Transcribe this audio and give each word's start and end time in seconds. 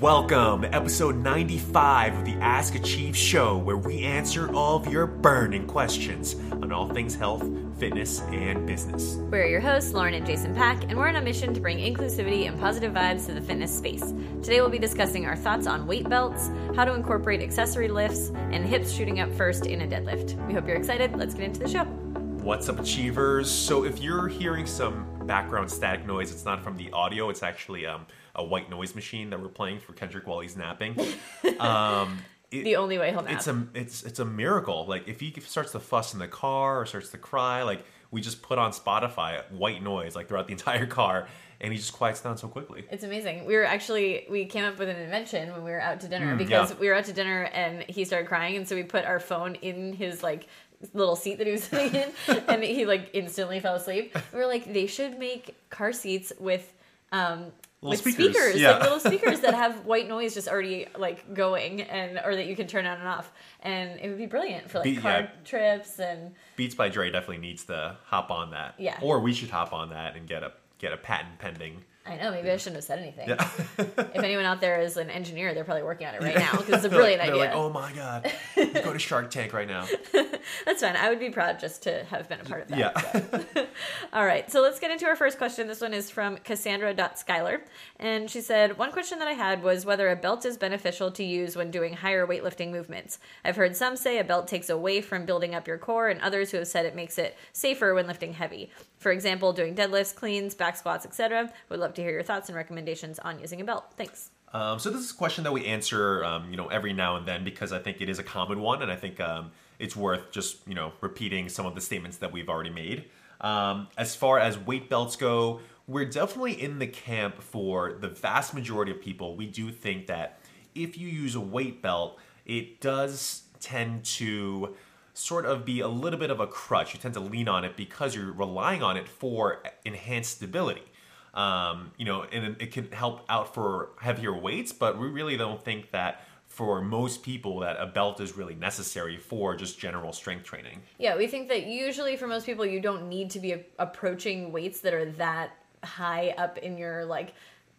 Welcome, 0.00 0.62
to 0.62 0.74
episode 0.74 1.16
95 1.16 2.20
of 2.20 2.24
the 2.24 2.32
Ask 2.36 2.74
Achieve 2.74 3.14
show, 3.14 3.58
where 3.58 3.76
we 3.76 4.02
answer 4.02 4.50
all 4.54 4.76
of 4.76 4.90
your 4.90 5.06
burning 5.06 5.66
questions 5.66 6.36
on 6.52 6.72
all 6.72 6.88
things 6.88 7.14
health, 7.14 7.46
fitness, 7.78 8.22
and 8.32 8.66
business. 8.66 9.16
We're 9.30 9.44
your 9.44 9.60
hosts, 9.60 9.92
Lauren 9.92 10.14
and 10.14 10.24
Jason 10.24 10.54
Pack, 10.54 10.84
and 10.84 10.96
we're 10.96 11.08
on 11.08 11.16
a 11.16 11.20
mission 11.20 11.52
to 11.52 11.60
bring 11.60 11.76
inclusivity 11.76 12.48
and 12.48 12.58
positive 12.58 12.94
vibes 12.94 13.26
to 13.26 13.34
the 13.34 13.42
fitness 13.42 13.76
space. 13.76 14.14
Today, 14.42 14.62
we'll 14.62 14.70
be 14.70 14.78
discussing 14.78 15.26
our 15.26 15.36
thoughts 15.36 15.66
on 15.66 15.86
weight 15.86 16.08
belts, 16.08 16.48
how 16.74 16.86
to 16.86 16.94
incorporate 16.94 17.42
accessory 17.42 17.88
lifts, 17.88 18.30
and 18.52 18.64
hips 18.64 18.90
shooting 18.90 19.20
up 19.20 19.30
first 19.34 19.66
in 19.66 19.82
a 19.82 19.86
deadlift. 19.86 20.34
We 20.46 20.54
hope 20.54 20.66
you're 20.66 20.78
excited. 20.78 21.14
Let's 21.14 21.34
get 21.34 21.44
into 21.44 21.60
the 21.60 21.68
show. 21.68 21.84
What's 21.84 22.70
up, 22.70 22.80
Achievers? 22.80 23.50
So, 23.50 23.84
if 23.84 24.00
you're 24.00 24.28
hearing 24.28 24.64
some 24.64 25.26
background 25.26 25.70
static 25.70 26.06
noise, 26.06 26.32
it's 26.32 26.46
not 26.46 26.62
from 26.64 26.78
the 26.78 26.90
audio, 26.92 27.28
it's 27.28 27.42
actually 27.42 27.84
um, 27.84 28.06
a 28.40 28.44
white 28.44 28.68
noise 28.70 28.94
machine 28.94 29.30
that 29.30 29.40
we're 29.40 29.48
playing 29.48 29.78
for 29.80 29.92
Kendrick 29.92 30.26
while 30.26 30.40
he's 30.40 30.56
napping. 30.56 30.96
Um, 31.60 32.18
it- 32.50 32.64
The 32.64 32.76
only 32.76 32.98
way 32.98 33.10
he'll 33.10 33.22
nap. 33.22 33.32
it's 33.34 33.46
a 33.46 33.66
it's 33.74 34.02
it's 34.02 34.18
a 34.18 34.24
miracle. 34.24 34.86
Like 34.86 35.06
if 35.06 35.20
he 35.20 35.32
starts 35.40 35.72
to 35.72 35.78
fuss 35.80 36.14
in 36.14 36.18
the 36.20 36.26
car 36.28 36.80
or 36.80 36.86
starts 36.86 37.10
to 37.10 37.18
cry, 37.18 37.62
like 37.62 37.84
we 38.10 38.20
just 38.20 38.42
put 38.42 38.58
on 38.58 38.72
Spotify 38.72 39.48
white 39.52 39.82
noise 39.82 40.16
like 40.16 40.26
throughout 40.28 40.46
the 40.48 40.52
entire 40.60 40.86
car, 40.86 41.28
and 41.60 41.72
he 41.72 41.78
just 41.78 41.92
quiets 41.92 42.20
down 42.20 42.36
so 42.38 42.48
quickly. 42.48 42.84
It's 42.90 43.04
amazing. 43.04 43.44
We 43.44 43.54
were 43.54 43.64
actually 43.64 44.26
we 44.30 44.46
came 44.46 44.64
up 44.64 44.78
with 44.78 44.88
an 44.88 44.96
invention 44.96 45.52
when 45.52 45.62
we 45.62 45.70
were 45.70 45.80
out 45.80 46.00
to 46.00 46.08
dinner 46.08 46.34
because 46.34 46.68
Mm, 46.70 46.74
yeah. 46.74 46.80
we 46.80 46.88
were 46.88 46.94
out 46.94 47.04
to 47.04 47.12
dinner 47.12 47.42
and 47.52 47.84
he 47.88 48.04
started 48.04 48.26
crying 48.26 48.56
and 48.56 48.66
so 48.66 48.74
we 48.74 48.82
put 48.82 49.04
our 49.04 49.20
phone 49.20 49.54
in 49.56 49.92
his 49.92 50.22
like 50.22 50.48
little 50.94 51.14
seat 51.14 51.36
that 51.38 51.46
he 51.46 51.52
was 51.52 51.64
sitting 51.64 51.94
in 51.94 52.10
and 52.48 52.64
he 52.64 52.84
like 52.86 53.10
instantly 53.12 53.60
fell 53.60 53.74
asleep. 53.76 54.16
We 54.32 54.38
were 54.40 54.46
like 54.46 54.72
they 54.72 54.86
should 54.86 55.18
make 55.20 55.54
car 55.70 55.92
seats 55.92 56.32
with 56.40 56.72
um 57.12 57.52
Little 57.82 57.90
with 57.92 58.00
speakers, 58.00 58.34
speakers, 58.36 58.60
yeah. 58.60 58.72
like 58.72 58.82
little 58.82 59.00
speakers 59.10 59.40
that 59.40 59.54
have 59.54 59.86
white 59.86 60.06
noise 60.06 60.34
just 60.34 60.48
already 60.48 60.86
like 60.98 61.32
going 61.32 61.80
and 61.80 62.20
or 62.24 62.36
that 62.36 62.46
you 62.46 62.54
can 62.54 62.66
turn 62.66 62.84
on 62.84 62.98
and 62.98 63.08
off 63.08 63.32
and 63.60 63.98
it 64.00 64.08
would 64.08 64.18
be 64.18 64.26
brilliant 64.26 64.70
for 64.70 64.78
like 64.78 64.84
Be- 64.84 64.96
car 64.96 65.20
yeah. 65.20 65.30
trips 65.46 65.98
and 65.98 66.34
Beats 66.56 66.74
by 66.74 66.90
Dre 66.90 67.10
definitely 67.10 67.38
needs 67.38 67.64
to 67.64 67.96
hop 68.04 68.30
on 68.30 68.50
that. 68.50 68.74
Yeah. 68.78 68.98
Or 69.00 69.20
we 69.20 69.32
should 69.32 69.48
hop 69.48 69.72
on 69.72 69.90
that 69.90 70.14
and 70.14 70.28
get 70.28 70.42
a 70.42 70.52
get 70.78 70.92
a 70.92 70.98
patent 70.98 71.38
pending. 71.38 71.82
I 72.06 72.16
know 72.16 72.30
maybe 72.30 72.50
I 72.50 72.56
shouldn't 72.56 72.76
have 72.76 72.84
said 72.84 72.98
anything. 72.98 73.28
Yeah. 73.28 73.48
if 73.78 74.16
anyone 74.16 74.46
out 74.46 74.60
there 74.60 74.80
is 74.80 74.96
an 74.96 75.10
engineer, 75.10 75.52
they're 75.52 75.64
probably 75.64 75.82
working 75.82 76.06
on 76.06 76.14
it 76.14 76.22
right 76.22 76.34
now 76.34 76.52
because 76.52 76.76
it's 76.76 76.84
a 76.84 76.88
They're 76.88 76.98
brilliant 76.98 77.22
idea. 77.22 77.36
Like, 77.36 77.52
oh 77.52 77.68
my 77.68 77.92
god, 77.92 78.32
go 78.56 78.92
to 78.92 78.98
Shark 78.98 79.30
Tank 79.30 79.52
right 79.52 79.68
now. 79.68 79.86
That's 80.64 80.80
fine. 80.80 80.96
I 80.96 81.10
would 81.10 81.20
be 81.20 81.30
proud 81.30 81.60
just 81.60 81.82
to 81.82 82.04
have 82.04 82.28
been 82.28 82.40
a 82.40 82.44
part 82.44 82.62
of 82.62 82.68
that. 82.68 83.44
Yeah. 83.54 83.64
All 84.12 84.24
right, 84.24 84.50
so 84.50 84.62
let's 84.62 84.80
get 84.80 84.90
into 84.90 85.06
our 85.06 85.14
first 85.14 85.36
question. 85.38 85.66
This 85.66 85.80
one 85.80 85.92
is 85.92 86.10
from 86.10 86.38
Cassandra.Skyler. 86.38 87.60
And 87.98 88.30
she 88.30 88.40
said, 88.40 88.78
One 88.78 88.92
question 88.92 89.18
that 89.18 89.28
I 89.28 89.32
had 89.32 89.62
was 89.62 89.84
whether 89.84 90.10
a 90.10 90.16
belt 90.16 90.44
is 90.46 90.56
beneficial 90.56 91.10
to 91.12 91.22
use 91.22 91.54
when 91.54 91.70
doing 91.70 91.92
higher 91.94 92.26
weightlifting 92.26 92.70
movements. 92.70 93.18
I've 93.44 93.56
heard 93.56 93.76
some 93.76 93.96
say 93.96 94.18
a 94.18 94.24
belt 94.24 94.48
takes 94.48 94.70
away 94.70 95.00
from 95.02 95.26
building 95.26 95.54
up 95.54 95.68
your 95.68 95.78
core, 95.78 96.08
and 96.08 96.20
others 96.22 96.50
who 96.50 96.56
have 96.56 96.68
said 96.68 96.86
it 96.86 96.96
makes 96.96 97.18
it 97.18 97.36
safer 97.52 97.94
when 97.94 98.06
lifting 98.06 98.32
heavy. 98.32 98.70
For 98.98 99.12
example, 99.12 99.52
doing 99.52 99.74
deadlifts, 99.74 100.14
cleans, 100.14 100.54
back 100.54 100.76
squats, 100.76 101.06
etc. 101.06 101.52
Would 101.68 101.80
love 101.80 101.89
to 101.94 102.02
hear 102.02 102.12
your 102.12 102.22
thoughts 102.22 102.48
and 102.48 102.56
recommendations 102.56 103.18
on 103.18 103.38
using 103.38 103.60
a 103.60 103.64
belt. 103.64 103.84
Thanks. 103.96 104.30
Um, 104.52 104.78
so 104.78 104.90
this 104.90 105.02
is 105.02 105.12
a 105.12 105.14
question 105.14 105.44
that 105.44 105.52
we 105.52 105.64
answer, 105.66 106.24
um, 106.24 106.50
you 106.50 106.56
know, 106.56 106.66
every 106.68 106.92
now 106.92 107.16
and 107.16 107.26
then 107.26 107.44
because 107.44 107.72
I 107.72 107.78
think 107.78 108.00
it 108.00 108.08
is 108.08 108.18
a 108.18 108.22
common 108.22 108.60
one, 108.60 108.82
and 108.82 108.90
I 108.90 108.96
think 108.96 109.20
um, 109.20 109.52
it's 109.78 109.94
worth 109.94 110.32
just 110.32 110.66
you 110.66 110.74
know 110.74 110.92
repeating 111.00 111.48
some 111.48 111.66
of 111.66 111.74
the 111.74 111.80
statements 111.80 112.16
that 112.18 112.32
we've 112.32 112.48
already 112.48 112.70
made. 112.70 113.04
Um, 113.40 113.88
as 113.96 114.14
far 114.16 114.38
as 114.38 114.58
weight 114.58 114.90
belts 114.90 115.16
go, 115.16 115.60
we're 115.86 116.04
definitely 116.04 116.60
in 116.60 116.78
the 116.78 116.86
camp 116.86 117.42
for 117.42 117.94
the 117.94 118.08
vast 118.08 118.52
majority 118.52 118.90
of 118.90 119.00
people. 119.00 119.36
We 119.36 119.46
do 119.46 119.70
think 119.70 120.08
that 120.08 120.40
if 120.74 120.98
you 120.98 121.08
use 121.08 121.34
a 121.34 121.40
weight 121.40 121.80
belt, 121.80 122.18
it 122.44 122.80
does 122.80 123.42
tend 123.60 124.04
to 124.04 124.74
sort 125.14 125.46
of 125.46 125.64
be 125.64 125.80
a 125.80 125.88
little 125.88 126.18
bit 126.18 126.30
of 126.30 126.40
a 126.40 126.46
crutch. 126.46 126.94
You 126.94 127.00
tend 127.00 127.14
to 127.14 127.20
lean 127.20 127.48
on 127.48 127.64
it 127.64 127.76
because 127.76 128.14
you're 128.14 128.32
relying 128.32 128.82
on 128.82 128.96
it 128.96 129.08
for 129.08 129.62
enhanced 129.84 130.36
stability 130.36 130.89
um, 131.34 131.92
you 131.96 132.04
know, 132.04 132.22
and 132.22 132.56
it 132.60 132.72
can 132.72 132.90
help 132.92 133.24
out 133.28 133.54
for 133.54 133.90
heavier 134.00 134.36
weights, 134.36 134.72
but 134.72 134.98
we 134.98 135.08
really 135.08 135.36
don't 135.36 135.62
think 135.62 135.90
that 135.92 136.22
for 136.46 136.82
most 136.82 137.22
people 137.22 137.60
that 137.60 137.76
a 137.78 137.86
belt 137.86 138.20
is 138.20 138.36
really 138.36 138.56
necessary 138.56 139.16
for 139.16 139.54
just 139.54 139.78
general 139.78 140.12
strength 140.12 140.44
training. 140.44 140.82
Yeah, 140.98 141.16
we 141.16 141.28
think 141.28 141.48
that 141.48 141.66
usually 141.66 142.16
for 142.16 142.26
most 142.26 142.44
people, 142.44 142.66
you 142.66 142.80
don't 142.80 143.08
need 143.08 143.30
to 143.30 143.40
be 143.40 143.54
approaching 143.78 144.50
weights 144.50 144.80
that 144.80 144.92
are 144.92 145.12
that 145.12 145.56
high 145.84 146.34
up 146.36 146.58
in 146.58 146.76
your 146.76 147.04
like 147.04 147.34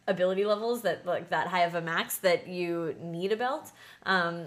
ability 0.07 0.45
levels 0.45 0.81
that 0.81 1.05
like 1.05 1.29
that 1.29 1.47
high 1.47 1.63
of 1.63 1.75
a 1.75 1.81
max 1.81 2.17
that 2.19 2.47
you 2.47 2.95
need 3.01 3.31
a 3.31 3.37
belt. 3.37 3.71
Um, 4.05 4.45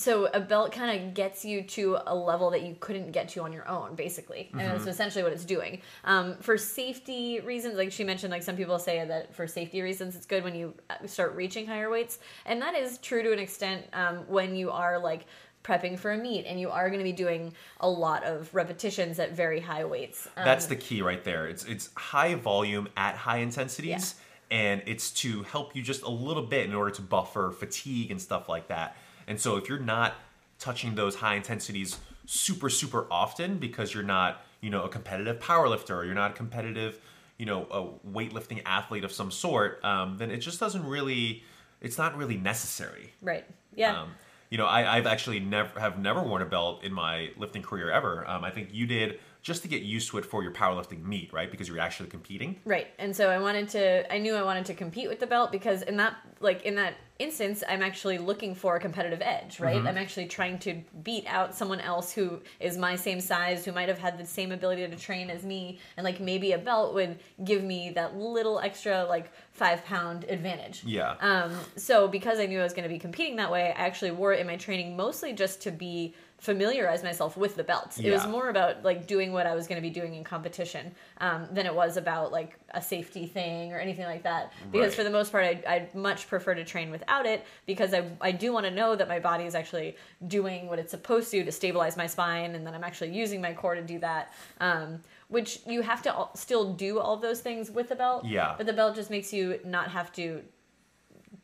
so 0.00 0.26
a 0.26 0.40
belt 0.40 0.72
kind 0.72 1.00
of 1.00 1.14
gets 1.14 1.44
you 1.44 1.62
to 1.62 1.98
a 2.06 2.14
level 2.14 2.50
that 2.50 2.62
you 2.62 2.76
couldn't 2.80 3.12
get 3.12 3.28
to 3.30 3.42
on 3.42 3.52
your 3.52 3.68
own 3.68 3.94
basically. 3.94 4.50
And 4.52 4.60
that's 4.60 4.86
essentially 4.86 5.22
what 5.22 5.32
it's 5.32 5.44
doing. 5.44 5.80
Um, 6.04 6.36
for 6.40 6.56
safety 6.56 7.40
reasons 7.40 7.76
like 7.76 7.92
she 7.92 8.04
mentioned 8.04 8.30
like 8.30 8.42
some 8.42 8.56
people 8.56 8.78
say 8.78 9.04
that 9.04 9.34
for 9.34 9.46
safety 9.46 9.82
reasons 9.82 10.16
it's 10.16 10.26
good 10.26 10.44
when 10.44 10.54
you 10.54 10.74
uh, 10.90 11.06
start 11.06 11.34
reaching 11.34 11.66
higher 11.66 11.90
weights. 11.90 12.18
And 12.46 12.62
that 12.62 12.74
is 12.74 12.98
true 12.98 13.22
to 13.22 13.32
an 13.32 13.38
extent 13.38 13.86
um, 13.92 14.18
when 14.28 14.54
you 14.54 14.70
are 14.70 14.98
like 14.98 15.26
prepping 15.64 15.98
for 15.98 16.12
a 16.12 16.16
meet 16.16 16.46
and 16.46 16.58
you 16.58 16.70
are 16.70 16.88
going 16.88 17.00
to 17.00 17.04
be 17.04 17.12
doing 17.12 17.52
a 17.80 17.88
lot 17.88 18.24
of 18.24 18.52
repetitions 18.54 19.18
at 19.18 19.32
very 19.32 19.60
high 19.60 19.84
weights. 19.84 20.26
Um, 20.36 20.44
That's 20.44 20.66
the 20.66 20.76
key 20.76 21.02
right 21.02 21.22
there. 21.22 21.46
It's 21.46 21.64
it's 21.64 21.90
high 21.94 22.34
volume 22.34 22.88
at 22.96 23.14
high 23.16 23.38
intensities, 23.38 24.14
and 24.50 24.82
it's 24.86 25.10
to 25.10 25.42
help 25.44 25.76
you 25.76 25.82
just 25.82 26.02
a 26.02 26.10
little 26.10 26.44
bit 26.44 26.66
in 26.66 26.74
order 26.74 26.90
to 26.92 27.02
buffer 27.02 27.50
fatigue 27.50 28.10
and 28.10 28.20
stuff 28.20 28.48
like 28.48 28.68
that. 28.68 28.96
And 29.28 29.40
so 29.40 29.56
if 29.56 29.68
you're 29.68 29.78
not 29.78 30.14
touching 30.58 30.96
those 30.96 31.14
high 31.14 31.36
intensities 31.36 31.98
super 32.26 32.68
super 32.68 33.06
often 33.10 33.58
because 33.58 33.94
you're 33.94 34.02
not 34.02 34.42
you 34.60 34.68
know 34.68 34.82
a 34.82 34.88
competitive 34.88 35.40
power 35.40 35.68
lifter 35.68 35.96
or 35.96 36.04
you're 36.04 36.14
not 36.14 36.32
a 36.32 36.34
competitive 36.34 37.00
you 37.38 37.46
know 37.46 37.66
a 37.70 38.08
weightlifting 38.08 38.60
athlete 38.66 39.04
of 39.04 39.12
some 39.12 39.30
sort, 39.30 39.82
um, 39.84 40.18
then 40.18 40.30
it 40.30 40.38
just 40.38 40.58
doesn't 40.58 40.84
really 40.84 41.44
it's 41.80 41.96
not 41.96 42.16
really 42.16 42.36
necessary. 42.36 43.12
right 43.22 43.44
yeah 43.74 44.02
Um, 44.02 44.10
you 44.50 44.56
know, 44.56 44.66
I, 44.66 44.96
I've 44.96 45.06
actually 45.06 45.40
never 45.40 45.78
have 45.78 45.98
never 45.98 46.22
worn 46.22 46.42
a 46.42 46.46
belt 46.46 46.82
in 46.82 46.92
my 46.92 47.30
lifting 47.36 47.62
career 47.62 47.90
ever. 47.90 48.26
Um, 48.26 48.44
I 48.44 48.50
think 48.50 48.70
you 48.72 48.86
did 48.86 49.20
just 49.42 49.62
to 49.62 49.68
get 49.68 49.82
used 49.82 50.10
to 50.10 50.18
it 50.18 50.24
for 50.24 50.42
your 50.42 50.52
powerlifting 50.52 51.04
meet, 51.04 51.32
right? 51.32 51.50
Because 51.50 51.68
you're 51.68 51.78
actually 51.78 52.08
competing. 52.08 52.56
Right. 52.64 52.88
And 52.98 53.14
so 53.14 53.28
I 53.30 53.38
wanted 53.38 53.68
to 53.70 54.12
I 54.12 54.18
knew 54.18 54.34
I 54.34 54.42
wanted 54.42 54.64
to 54.66 54.74
compete 54.74 55.08
with 55.08 55.20
the 55.20 55.26
belt 55.26 55.52
because 55.52 55.82
in 55.82 55.96
that 55.98 56.16
like 56.40 56.62
in 56.62 56.76
that 56.76 56.94
instance 57.18 57.64
I'm 57.68 57.82
actually 57.82 58.18
looking 58.18 58.54
for 58.54 58.76
a 58.76 58.80
competitive 58.80 59.20
edge, 59.22 59.58
right? 59.58 59.84
I'm 59.84 59.98
actually 59.98 60.26
trying 60.26 60.58
to 60.60 60.80
beat 61.02 61.24
out 61.26 61.54
someone 61.54 61.80
else 61.80 62.12
who 62.12 62.40
is 62.60 62.78
my 62.78 62.94
same 62.94 63.20
size, 63.20 63.64
who 63.64 63.72
might 63.72 63.88
have 63.88 63.98
had 63.98 64.18
the 64.18 64.26
same 64.26 64.52
ability 64.52 64.86
to 64.86 64.96
train 64.96 65.28
as 65.28 65.42
me 65.42 65.78
and 65.96 66.04
like 66.04 66.20
maybe 66.20 66.52
a 66.52 66.58
belt 66.58 66.94
would 66.94 67.18
give 67.44 67.64
me 67.64 67.90
that 67.90 68.16
little 68.16 68.60
extra 68.60 69.04
like 69.04 69.32
5 69.52 69.84
pound 69.84 70.24
advantage. 70.28 70.84
Yeah. 70.84 71.16
Um, 71.20 71.52
so 71.76 72.06
because 72.06 72.38
I 72.38 72.46
knew 72.46 72.60
I 72.60 72.62
was 72.62 72.72
going 72.72 72.84
to 72.84 72.88
be 72.88 72.98
competing 72.98 73.36
that 73.36 73.50
way, 73.50 73.72
I 73.76 73.86
actually 73.86 74.12
wore 74.12 74.32
it 74.32 74.40
in 74.40 74.46
my 74.46 74.56
training 74.56 74.96
mostly 74.96 75.32
just 75.32 75.60
to 75.62 75.72
be 75.72 76.14
familiarize 76.38 77.02
myself 77.02 77.36
with 77.36 77.56
the 77.56 77.64
belt. 77.64 77.98
It 78.00 78.12
was 78.12 78.26
more 78.26 78.48
about 78.48 78.84
like 78.84 79.06
doing 79.08 79.32
what 79.32 79.46
I 79.46 79.54
was 79.56 79.66
going 79.66 79.76
to 79.76 79.82
be 79.82 79.90
doing 79.90 80.14
in 80.14 80.22
competition 80.22 80.94
um, 81.20 81.48
than 81.50 81.66
it 81.66 81.74
was 81.74 81.96
about 81.96 82.30
like 82.30 82.56
a 82.74 82.80
safety 82.80 83.26
thing 83.26 83.72
or 83.72 83.78
anything 83.78 84.04
like 84.06 84.22
that. 84.22 84.52
Because 84.70 84.88
Right. 84.90 84.94
for 84.98 85.04
the 85.04 85.10
most 85.10 85.32
part, 85.32 85.44
I'd, 85.44 85.64
I'd 85.64 85.94
much 85.96 86.28
prefer 86.28 86.54
to 86.54 86.64
train 86.64 86.90
without 86.92 87.26
it 87.26 87.44
because 87.66 87.92
I, 87.92 88.04
I 88.20 88.30
do 88.30 88.52
want 88.52 88.66
to 88.66 88.70
know 88.70 88.94
that 88.94 89.08
my 89.08 89.18
body 89.18 89.44
is 89.44 89.56
actually 89.56 89.96
doing 90.28 90.68
what 90.68 90.78
it's 90.78 90.92
supposed 90.92 91.30
to 91.32 91.44
to 91.44 91.50
stabilize 91.52 91.96
my 91.96 92.06
spine 92.06 92.54
and 92.54 92.64
that 92.66 92.74
I'm 92.74 92.84
actually 92.84 93.10
using 93.10 93.40
my 93.40 93.52
core 93.52 93.74
to 93.74 93.82
do 93.82 93.98
that. 93.98 94.32
Um, 94.60 95.00
which 95.28 95.60
you 95.66 95.82
have 95.82 96.00
to 96.02 96.28
still 96.34 96.72
do 96.72 96.98
all 97.00 97.16
those 97.16 97.40
things 97.40 97.70
with 97.70 97.88
the 97.90 97.96
belt. 97.96 98.24
Yeah. 98.24 98.54
But 98.56 98.66
the 98.66 98.72
belt 98.72 98.94
just 98.94 99.10
makes 99.10 99.30
you 99.32 99.60
not 99.64 99.90
have 99.90 100.10
to 100.12 100.42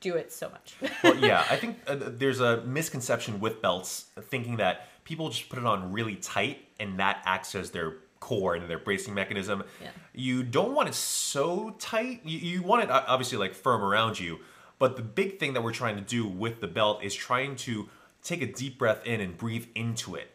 do 0.05 0.15
it 0.17 0.31
so 0.31 0.51
much. 0.51 0.75
well, 1.03 1.17
yeah, 1.17 1.45
I 1.51 1.57
think 1.57 1.79
uh, 1.87 1.97
there's 1.99 2.41
a 2.41 2.61
misconception 2.63 3.41
with 3.41 3.63
belts, 3.63 4.07
thinking 4.21 4.59
that 4.59 4.89
people 5.05 5.31
just 5.31 5.49
put 5.49 5.59
it 5.59 5.65
on 5.65 5.93
really 5.93 6.17
tight 6.17 6.69
and 6.79 7.01
that 7.01 7.23
acts 7.25 7.55
as 7.55 7.71
their 7.71 7.95
core 8.21 8.55
and 8.55 8.69
their 8.69 8.79
bracing 8.79 9.15
mechanism. 9.15 9.65
Yeah. 9.83 9.89
You 10.13 10.43
don't 10.43 10.75
want 10.75 10.91
it 10.91 10.95
so 10.95 11.75
tight. 11.79 12.21
You, 12.25 12.39
you 12.39 12.63
want 12.63 12.85
it 12.85 12.91
obviously 12.91 13.39
like 13.39 13.55
firm 13.55 13.83
around 13.83 14.21
you, 14.21 14.41
but 14.79 14.97
the 14.97 15.03
big 15.03 15.39
thing 15.39 15.55
that 15.55 15.63
we're 15.63 15.73
trying 15.73 15.97
to 15.97 16.03
do 16.03 16.27
with 16.27 16.61
the 16.61 16.69
belt 16.69 17.03
is 17.03 17.15
trying 17.15 17.57
to 17.57 17.89
take 18.23 18.43
a 18.43 18.47
deep 18.47 18.79
breath 18.79 19.07
in 19.07 19.21
and 19.21 19.37
breathe 19.39 19.67
into 19.75 20.15
it. 20.15 20.31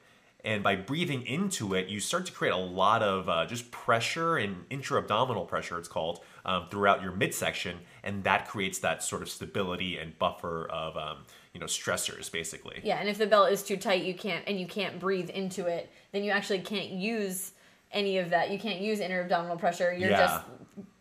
And 0.45 0.63
by 0.63 0.77
breathing 0.77 1.25
into 1.25 1.73
it, 1.73 1.89
you 1.89 1.99
start 1.99 2.25
to 2.27 2.31
create 2.31 2.53
a 2.53 2.57
lot 2.57 3.03
of 3.03 3.27
uh, 3.27 3.45
just 3.45 3.71
pressure 3.71 4.37
and 4.37 4.63
intra-abdominal 4.69 5.45
pressure, 5.45 5.77
it's 5.77 5.89
called, 5.89 6.21
um, 6.45 6.67
throughout 6.71 7.01
your 7.01 7.11
midsection, 7.11 7.77
and 8.03 8.23
that 8.23 8.47
creates 8.47 8.79
that 8.79 9.03
sort 9.03 9.21
of 9.21 9.29
stability 9.29 9.97
and 9.97 10.17
buffer 10.17 10.65
of 10.69 10.95
um, 10.95 11.17
you 11.53 11.59
know 11.59 11.65
stressors, 11.65 12.31
basically. 12.31 12.79
Yeah, 12.83 12.99
and 12.99 13.09
if 13.09 13.17
the 13.17 13.27
belt 13.27 13.51
is 13.51 13.63
too 13.63 13.75
tight, 13.75 14.03
you 14.03 14.13
can't 14.13 14.43
and 14.47 14.57
you 14.57 14.65
can't 14.65 14.97
breathe 14.97 15.29
into 15.29 15.67
it, 15.67 15.91
then 16.13 16.23
you 16.23 16.31
actually 16.31 16.59
can't 16.61 16.89
use 16.89 17.51
any 17.91 18.17
of 18.17 18.29
that. 18.29 18.49
You 18.49 18.59
can't 18.59 18.79
use 18.79 19.01
inner 19.01 19.21
abdominal 19.21 19.57
pressure. 19.57 19.91
You're 19.93 20.11
Yeah. 20.11 20.19
just 20.19 20.45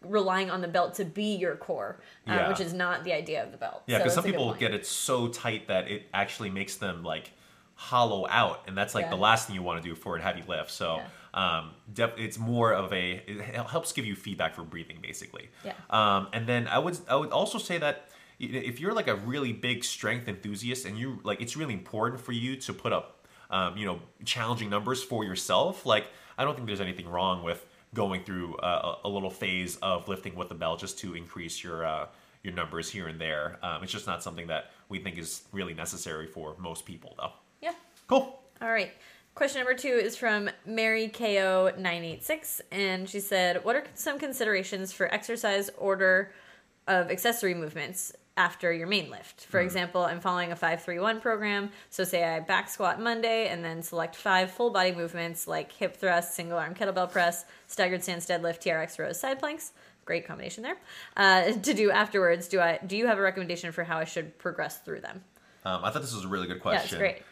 relying 0.02 0.50
on 0.50 0.62
the 0.62 0.68
belt 0.68 0.94
to 0.94 1.04
be 1.04 1.36
your 1.36 1.54
core, 1.54 2.00
uh, 2.26 2.32
Yeah. 2.32 2.48
which 2.48 2.60
is 2.60 2.72
not 2.72 3.04
the 3.04 3.12
idea 3.12 3.44
of 3.44 3.52
the 3.52 3.58
belt. 3.58 3.82
Yeah, 3.86 3.98
because 3.98 4.14
that's 4.14 4.24
some 4.24 4.32
people 4.32 4.52
get 4.54 4.74
it 4.74 4.84
so 4.86 5.28
tight 5.28 5.68
that 5.68 5.88
it 5.88 6.08
actually 6.12 6.50
makes 6.50 6.76
them 6.76 7.04
like 7.04 7.30
hollow 7.80 8.26
out, 8.28 8.64
and 8.66 8.76
that's 8.76 8.92
like 8.92 9.04
Yeah. 9.04 9.10
the 9.10 9.16
last 9.16 9.46
thing 9.46 9.54
you 9.54 9.62
want 9.62 9.80
to 9.80 9.88
do 9.88 9.94
for 9.94 10.16
a 10.16 10.20
heavy 10.20 10.42
lift. 10.48 10.70
So, 10.72 11.00
um, 11.32 11.70
def- 11.92 12.18
it's 12.18 12.36
more 12.36 12.72
of 12.72 12.92
a 12.92 13.22
it 13.26 13.40
helps 13.68 13.92
give 13.92 14.04
you 14.04 14.16
feedback 14.16 14.54
for 14.56 14.64
breathing, 14.64 14.98
basically. 15.00 15.48
Yeah. 15.64 15.74
Um, 15.88 16.28
and 16.32 16.46
then 16.48 16.66
I 16.66 16.78
would 16.80 16.98
I 17.08 17.14
would 17.14 17.30
also 17.30 17.58
say 17.58 17.78
that 17.78 18.10
if 18.40 18.80
you're 18.80 18.92
like 18.94 19.06
a 19.06 19.14
really 19.14 19.52
big 19.52 19.84
strength 19.84 20.26
enthusiast, 20.28 20.86
and 20.86 20.98
you 20.98 21.20
like 21.22 21.40
it's 21.40 21.56
really 21.56 21.74
important 21.74 22.20
for 22.20 22.32
you 22.32 22.56
to 22.56 22.72
put 22.72 22.92
up, 22.92 23.26
um, 23.50 23.76
you 23.76 23.86
know, 23.86 24.00
challenging 24.24 24.68
numbers 24.70 25.02
for 25.04 25.22
yourself. 25.24 25.86
Like 25.86 26.06
I 26.36 26.42
don't 26.44 26.54
think 26.56 26.66
there's 26.66 26.80
anything 26.80 27.08
wrong 27.08 27.44
with 27.44 27.64
going 27.94 28.24
through 28.24 28.56
a, 28.58 28.98
a 29.04 29.08
little 29.08 29.30
phase 29.30 29.76
of 29.76 30.08
lifting 30.08 30.34
with 30.34 30.48
the 30.48 30.54
bell 30.56 30.76
just 30.76 30.98
to 30.98 31.14
increase 31.14 31.62
your 31.62 31.86
uh, 31.86 32.06
your 32.42 32.54
numbers 32.54 32.90
here 32.90 33.06
and 33.06 33.20
there. 33.20 33.58
Um, 33.62 33.84
it's 33.84 33.92
just 33.92 34.06
not 34.08 34.20
something 34.24 34.48
that 34.48 34.72
we 34.88 34.98
think 34.98 35.16
is 35.16 35.42
really 35.52 35.74
necessary 35.74 36.26
for 36.26 36.56
most 36.58 36.84
people, 36.84 37.14
though. 37.18 37.32
Cool. 38.08 38.40
All 38.60 38.70
right. 38.70 38.90
Question 39.34 39.60
number 39.60 39.74
two 39.74 39.88
is 39.88 40.16
from 40.16 40.50
Mary 40.66 41.08
KO 41.08 41.72
nine 41.78 42.02
eight 42.02 42.24
six, 42.24 42.60
and 42.72 43.08
she 43.08 43.20
said, 43.20 43.64
"What 43.64 43.76
are 43.76 43.84
some 43.94 44.18
considerations 44.18 44.92
for 44.92 45.12
exercise 45.14 45.70
order 45.78 46.32
of 46.88 47.10
accessory 47.10 47.54
movements 47.54 48.12
after 48.36 48.72
your 48.72 48.88
main 48.88 49.10
lift? 49.10 49.44
For 49.44 49.60
example, 49.60 50.02
I'm 50.02 50.20
following 50.20 50.50
a 50.50 50.56
five 50.56 50.82
three 50.82 50.98
one 50.98 51.20
program, 51.20 51.70
so 51.88 52.02
say 52.02 52.24
I 52.24 52.40
back 52.40 52.68
squat 52.68 53.00
Monday 53.00 53.46
and 53.46 53.64
then 53.64 53.82
select 53.82 54.16
five 54.16 54.50
full 54.50 54.70
body 54.70 54.90
movements 54.90 55.46
like 55.46 55.70
hip 55.70 55.96
thrust, 55.96 56.34
single 56.34 56.58
arm 56.58 56.74
kettlebell 56.74 57.12
press, 57.12 57.44
staggered 57.68 58.02
stance 58.02 58.26
deadlift, 58.26 58.60
TRX 58.60 58.98
rows, 58.98 59.20
side 59.20 59.38
planks." 59.38 59.72
Great 60.04 60.26
combination 60.26 60.64
there. 60.64 60.78
Uh, 61.16 61.52
to 61.52 61.74
do 61.74 61.92
afterwards, 61.92 62.48
do 62.48 62.58
I 62.58 62.80
do 62.84 62.96
you 62.96 63.06
have 63.06 63.18
a 63.18 63.22
recommendation 63.22 63.70
for 63.70 63.84
how 63.84 63.98
I 63.98 64.04
should 64.04 64.36
progress 64.38 64.78
through 64.78 65.02
them? 65.02 65.22
Um, 65.64 65.84
I 65.84 65.90
thought 65.90 66.02
this 66.02 66.14
was 66.14 66.24
a 66.24 66.28
really 66.28 66.48
good 66.48 66.60
question. 66.60 66.98
Yeah, 66.98 67.06
it's 67.06 67.14
great. 67.14 67.22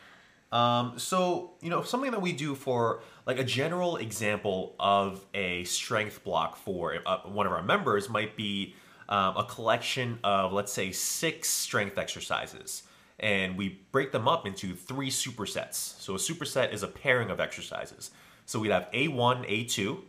Um, 0.53 0.99
so 0.99 1.53
you 1.61 1.71
know 1.71 1.83
something 1.83 2.13
that 2.13 2.23
we 2.23 2.33
do 2.33 2.55
for 2.55 3.03
like 3.27 3.39
a 3.39 3.45
general 3.45 3.97
example 3.97 4.77
of 4.79 5.25
a 5.35 5.65
strength 5.65 6.23
block 6.23 6.57
for 6.57 6.99
uh, 7.05 7.19
one 7.25 7.47
of 7.47 7.53
our 7.53 7.63
members 7.63 8.09
might 8.09 8.37
be 8.37 8.75
um, 9.09 9.37
a 9.37 9.45
collection 9.45 10.19
of 10.23 10.53
let's 10.53 10.73
say 10.73 10.93
six 10.93 11.49
strength 11.49 11.99
exercises, 11.99 12.85
and 13.19 13.57
we 13.57 13.81
break 13.91 14.13
them 14.13 14.29
up 14.29 14.47
into 14.47 14.75
three 14.75 15.11
supersets. 15.11 16.01
So 16.01 16.15
a 16.15 16.19
superset 16.19 16.73
is 16.73 16.83
a 16.83 16.89
pairing 16.89 17.31
of 17.31 17.41
exercises. 17.41 18.13
So 18.45 18.61
we'd 18.61 18.71
have 18.71 18.89
A 18.93 19.09
one, 19.09 19.45
A 19.49 19.65
two, 19.65 20.05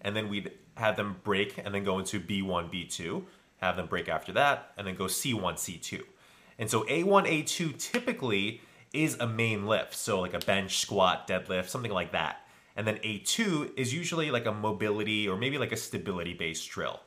and 0.00 0.16
then 0.16 0.28
we'd 0.28 0.50
have 0.76 0.96
them 0.96 1.16
break 1.22 1.58
and 1.58 1.74
then 1.74 1.84
go 1.84 1.98
into 1.98 2.18
B1, 2.18 2.72
B2, 2.72 3.22
have 3.58 3.76
them 3.76 3.86
break 3.86 4.08
after 4.08 4.32
that, 4.32 4.72
and 4.76 4.86
then 4.86 4.94
go 4.94 5.04
C1, 5.04 5.54
C2. 5.54 6.02
And 6.58 6.70
so 6.70 6.84
A1, 6.84 7.26
A2 7.26 7.78
typically 7.78 8.60
is 8.92 9.16
a 9.18 9.26
main 9.26 9.66
lift, 9.66 9.94
so 9.94 10.20
like 10.20 10.34
a 10.34 10.38
bench, 10.38 10.78
squat, 10.78 11.26
deadlift, 11.26 11.68
something 11.68 11.92
like 11.92 12.12
that. 12.12 12.46
And 12.76 12.86
then 12.86 12.96
A2 12.96 13.78
is 13.78 13.92
usually 13.92 14.30
like 14.30 14.46
a 14.46 14.52
mobility 14.52 15.28
or 15.28 15.36
maybe 15.36 15.58
like 15.58 15.72
a 15.72 15.76
stability 15.76 16.34
based 16.34 16.68
drill. 16.70 17.00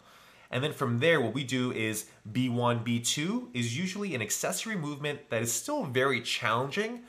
And 0.52 0.64
then 0.64 0.74
from 0.74 1.00
there, 1.00 1.20
what 1.20 1.34
we 1.34 1.44
do 1.44 1.72
is 1.72 2.06
B1, 2.32 2.86
B2 2.86 3.50
is 3.54 3.78
usually 3.78 4.14
an 4.16 4.22
accessory 4.22 4.76
movement 4.76 5.30
that 5.30 5.42
is 5.42 5.52
still 5.52 5.86
very 5.86 6.22
challenging, 6.22 7.02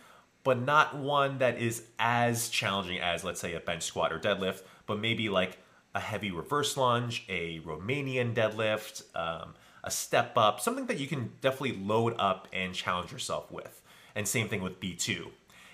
but 0.43 0.61
not 0.61 0.96
one 0.96 1.38
that 1.38 1.58
is 1.58 1.84
as 1.99 2.49
challenging 2.49 2.99
as, 2.99 3.25
let's 3.25 3.40
say, 3.40 3.55
a 3.55 3.61
bench 3.61 3.82
squat 3.82 4.12
or 4.12 4.19
deadlift, 4.19 4.62
but 4.87 4.99
maybe 4.99 5.29
like 5.29 5.58
a 5.94 6.00
heavy 6.00 6.31
reverse 6.31 6.76
lunge, 6.76 7.25
a 7.29 7.61
Romanian 7.61 8.34
deadlift, 8.34 9.02
um, 9.14 9.55
a 9.84 9.90
step 9.90 10.32
up, 10.37 10.61
something 10.61 10.87
that 10.87 10.99
you 10.99 11.06
can 11.06 11.32
definitely 11.40 11.76
load 11.76 12.14
up 12.19 12.49
and 12.52 12.75
challenge 12.75 13.12
yourself 13.12 13.50
with. 13.50 13.82
And 14.16 14.26
same 14.26 14.48
thing 14.48 14.62
with 14.62 14.80
B2. 14.80 15.28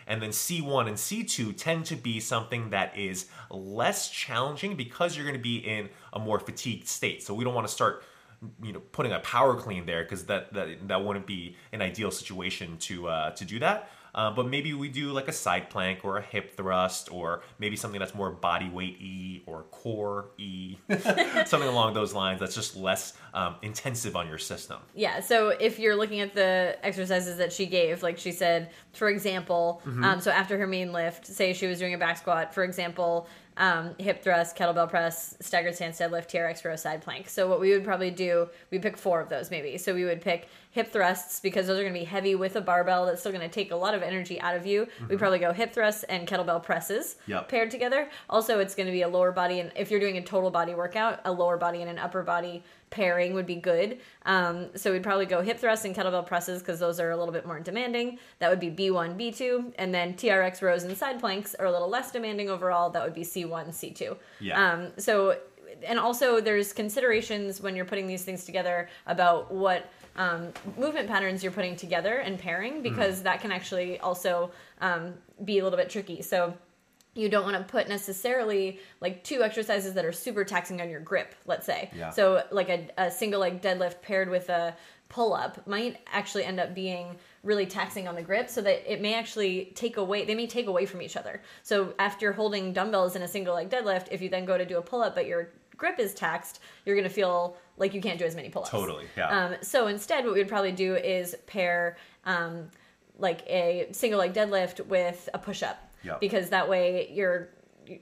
And 0.07 0.21
then 0.21 0.31
C1 0.31 0.89
and 0.89 0.97
C2 0.97 1.57
tend 1.57 1.87
to 1.87 1.97
be 1.97 2.21
something 2.21 2.71
that 2.71 2.99
is 2.99 3.29
less 3.51 4.11
challenging 4.11 4.77
because 4.77 5.17
you're 5.17 5.25
going 5.25 5.39
to 5.39 5.43
be 5.43 5.57
in 5.57 5.89
a 6.13 6.19
more 6.19 6.39
fatigued 6.39 6.89
state. 6.89 7.23
So 7.23 7.33
we 7.33 7.45
don't 7.45 7.55
want 7.55 7.67
to 7.67 7.73
start 7.73 8.05
you 8.63 8.73
know 8.73 8.81
putting 8.91 9.13
a 9.13 9.21
power 9.21 9.55
clean 9.55 9.87
there 9.87 10.03
because 10.03 10.25
that, 10.25 10.53
that 10.53 10.89
that 10.89 11.05
wouldn't 11.05 11.27
be 11.27 11.57
an 11.73 11.81
ideal 11.81 12.11
situation 12.11 12.77
to 12.79 13.09
uh, 13.09 13.31
to 13.31 13.45
do 13.45 13.59
that. 13.61 13.91
Uh, 14.15 14.31
but 14.31 14.47
maybe 14.47 14.75
we 14.75 14.89
do 14.89 15.11
like 15.11 15.27
a 15.29 15.33
side 15.33 15.71
plank 15.71 16.05
or 16.05 16.19
a 16.19 16.23
hip 16.23 16.55
thrust 16.57 17.11
or 17.11 17.43
maybe 17.59 17.77
something 17.77 17.99
that's 17.99 18.15
more 18.15 18.31
body 18.31 18.69
weight 18.69 18.97
E 19.01 19.43
or 19.47 19.63
core 19.71 20.27
E, 20.39 20.77
something 21.47 21.69
along 21.69 21.95
those 21.95 22.13
lines 22.13 22.39
that's 22.41 22.55
just 22.55 22.77
less 22.77 23.15
um, 23.33 23.55
intensive 23.63 24.15
on 24.15 24.29
your 24.29 24.37
system. 24.39 24.79
Yeah, 24.95 25.21
so 25.21 25.49
if 25.49 25.79
you're 25.79 25.97
looking 25.97 26.21
at 26.21 26.35
the 26.35 26.77
exercises 26.83 27.39
that 27.39 27.53
she 27.53 27.65
gave, 27.67 28.03
like 28.03 28.19
she 28.19 28.33
said, 28.33 28.71
for 28.93 29.09
example, 29.09 29.81
Mm-hmm. 29.87 30.05
um, 30.05 30.21
so 30.21 30.31
after 30.31 30.59
her 30.59 30.67
main 30.67 30.93
lift, 30.93 31.27
say 31.27 31.53
she 31.53 31.67
was 31.67 31.79
doing 31.79 31.95
a 31.95 31.99
back 31.99 32.19
squat, 32.19 32.53
for 32.55 32.63
example, 32.65 33.27
um, 33.57 33.95
hip 33.99 34.23
thrust, 34.23 34.57
kettlebell 34.57 34.89
press, 34.89 35.37
staggered 35.41 35.75
stance 35.75 35.99
deadlift, 35.99 36.29
TRX 36.31 36.65
row, 36.65 36.75
side 36.77 37.03
plank. 37.03 37.29
So 37.29 37.49
what 37.49 37.61
we 37.61 37.71
would 37.73 37.85
probably 37.85 38.11
do, 38.11 38.49
we 38.71 38.79
pick 38.79 38.97
four 38.97 39.21
of 39.21 39.29
those 39.29 39.51
maybe. 39.51 39.77
So 39.79 39.95
we 39.95 40.05
would 40.05 40.21
pick 40.23 40.49
hip 40.71 40.91
thrusts 40.91 41.39
because 41.41 41.67
those 41.67 41.79
are 41.79 41.83
going 41.83 41.93
to 41.93 41.99
be 42.01 42.07
heavy 42.07 42.35
with 42.35 42.57
a 42.57 42.61
barbell 42.63 43.05
that's 43.05 43.21
still 43.21 43.33
going 43.33 43.43
to 43.47 43.53
take 43.53 43.71
a 43.71 43.77
lot 43.77 43.93
of 43.95 44.03
energy 44.03 44.41
out 44.41 44.57
of 44.57 44.65
you. 44.65 44.89
We 45.09 45.17
probably 45.17 45.39
go 45.39 45.53
hip 45.53 45.75
thrusts 45.75 46.03
and 46.05 46.27
kettlebell 46.27 46.63
presses 46.63 47.17
Mm-hmm. 47.23 47.31
Yep. 47.33 47.49
paired 47.49 47.71
together. 47.71 48.09
Also, 48.31 48.59
it's 48.59 48.75
going 48.75 48.87
to 48.87 48.93
be 48.93 49.03
a 49.03 49.09
lower 49.09 49.33
body, 49.33 49.61
and 49.61 49.71
if 49.77 49.91
you're 49.91 50.01
doing 50.01 50.17
a 50.19 50.23
total 50.23 50.51
body 50.51 50.75
workout, 50.75 51.21
a 51.25 51.33
lower 51.33 51.57
body 51.59 51.83
and 51.83 51.91
an 51.91 51.99
upper 51.99 52.23
body 52.23 52.63
pairing 52.93 53.35
would 53.35 53.47
be 53.47 53.57
good. 53.57 53.99
Um, 54.25 54.69
so 54.77 54.93
we'd 54.93 55.03
probably 55.03 55.27
go 55.27 55.43
hip 55.43 55.59
thrusts 55.59 55.85
and 55.85 55.97
kettlebell 55.97 56.27
presses 56.27 56.61
because 56.61 56.79
those 56.79 57.01
are 57.01 57.11
a 57.11 57.17
little 57.17 57.33
bit 57.33 57.45
more 57.45 57.59
demanding. 57.59 58.19
That 58.39 58.51
would 58.51 58.61
be 58.61 58.71
B1, 58.71 59.17
B2, 59.17 59.73
and 59.79 59.93
then 59.93 60.15
TRX 60.15 60.63
rows 60.63 60.85
and 60.85 60.97
side 60.97 61.19
planks 61.19 61.57
are 61.57 61.67
a 61.67 61.73
little 61.73 61.89
less 61.89 62.13
demanding 62.13 62.49
overall. 62.49 62.91
That 62.91 63.03
would 63.03 63.15
be 63.15 63.23
C1, 63.23 63.71
C2. 63.71 64.17
Yeah. 64.41 64.73
Um, 64.73 64.93
so, 64.99 65.39
and 65.85 65.99
also 65.99 66.41
there's 66.41 66.73
considerations 66.73 67.61
when 67.61 67.75
you're 67.75 67.87
putting 67.87 68.07
these 68.07 68.23
things 68.23 68.45
together 68.45 68.89
about 69.07 69.53
what 69.53 69.91
um, 70.17 70.49
movement 70.77 71.09
patterns 71.09 71.43
you're 71.43 71.51
putting 71.51 71.75
together 71.75 72.19
and 72.19 72.39
pairing 72.39 72.83
because 72.83 73.23
that 73.23 73.41
can 73.41 73.51
actually 73.51 73.99
also 74.01 74.51
um, 74.83 75.15
be 75.45 75.59
a 75.59 75.65
little 75.65 75.79
bit 75.79 75.89
tricky. 75.89 76.21
So 76.21 76.55
you 77.15 77.29
don't 77.29 77.45
want 77.45 77.57
to 77.57 77.71
put 77.71 77.89
necessarily 77.89 78.81
like 79.01 79.23
two 79.23 79.43
exercises 79.43 79.95
that 79.95 80.05
are 80.05 80.13
super 80.13 80.45
taxing 80.45 80.81
on 80.81 80.89
your 80.89 81.01
grip, 81.01 81.35
let's 81.47 81.67
say. 81.67 81.91
Yeah. 81.95 82.11
So 82.11 82.45
like 82.51 82.69
a, 82.69 82.89
a 82.97 83.11
single 83.11 83.41
leg 83.41 83.61
deadlift 83.61 84.01
paired 84.03 84.31
with 84.31 84.49
a 84.49 84.75
pull 85.09 85.35
up 85.35 85.67
might 85.67 85.99
actually 86.11 86.43
end 86.45 86.59
up 86.59 86.75
being 86.75 87.17
really 87.43 87.67
taxing 87.67 88.09
on 88.09 88.15
the 88.15 88.23
grip 88.23 88.49
so 88.49 88.63
that 88.63 88.91
it 88.91 89.03
may 89.03 89.13
actually 89.13 89.73
take 89.75 89.99
away 89.99 90.25
they 90.25 90.35
may 90.35 90.47
take 90.47 90.69
away 90.69 90.87
from 90.87 91.03
each 91.03 91.17
other. 91.17 91.43
So 91.63 91.93
after 91.99 92.33
holding 92.33 92.73
dumbbells 92.73 93.15
in 93.15 93.23
a 93.23 93.29
single 93.29 93.55
leg 93.55 93.69
deadlift, 93.69 94.07
if 94.11 94.23
you 94.23 94.31
then 94.31 94.47
go 94.47 94.57
to 94.57 94.65
do 94.65 94.79
a 94.79 94.83
pull 94.83 95.03
up 95.03 95.15
but 95.15 95.27
your 95.27 95.51
grip 95.77 95.99
is 95.99 96.15
taxed, 96.15 96.61
you're 96.87 96.97
going 96.97 97.09
to 97.09 97.15
feel 97.15 97.57
like 97.77 97.93
you 97.93 98.01
can't 98.01 98.19
do 98.19 98.25
as 98.25 98.35
many 98.35 98.49
pull 98.49 98.63
ups. 98.63 98.71
Totally, 98.71 99.05
yeah. 99.17 99.47
Um, 99.47 99.57
so 99.61 99.89
instead, 99.89 100.25
what 100.25 100.33
we 100.33 100.41
would 100.41 100.49
probably 100.49 100.73
do 100.73 100.95
is 100.95 101.35
pair 101.47 101.97
um, 102.25 102.71
like 103.19 103.43
a 103.49 103.89
single 103.91 104.21
leg 104.21 104.33
deadlift 104.33 104.87
with 104.87 105.29
a 105.35 105.39
push 105.39 105.63
up 105.63 105.92
Yep. 106.05 106.21
because 106.21 106.51
that 106.51 106.69
way 106.69 107.11
you're 107.13 107.49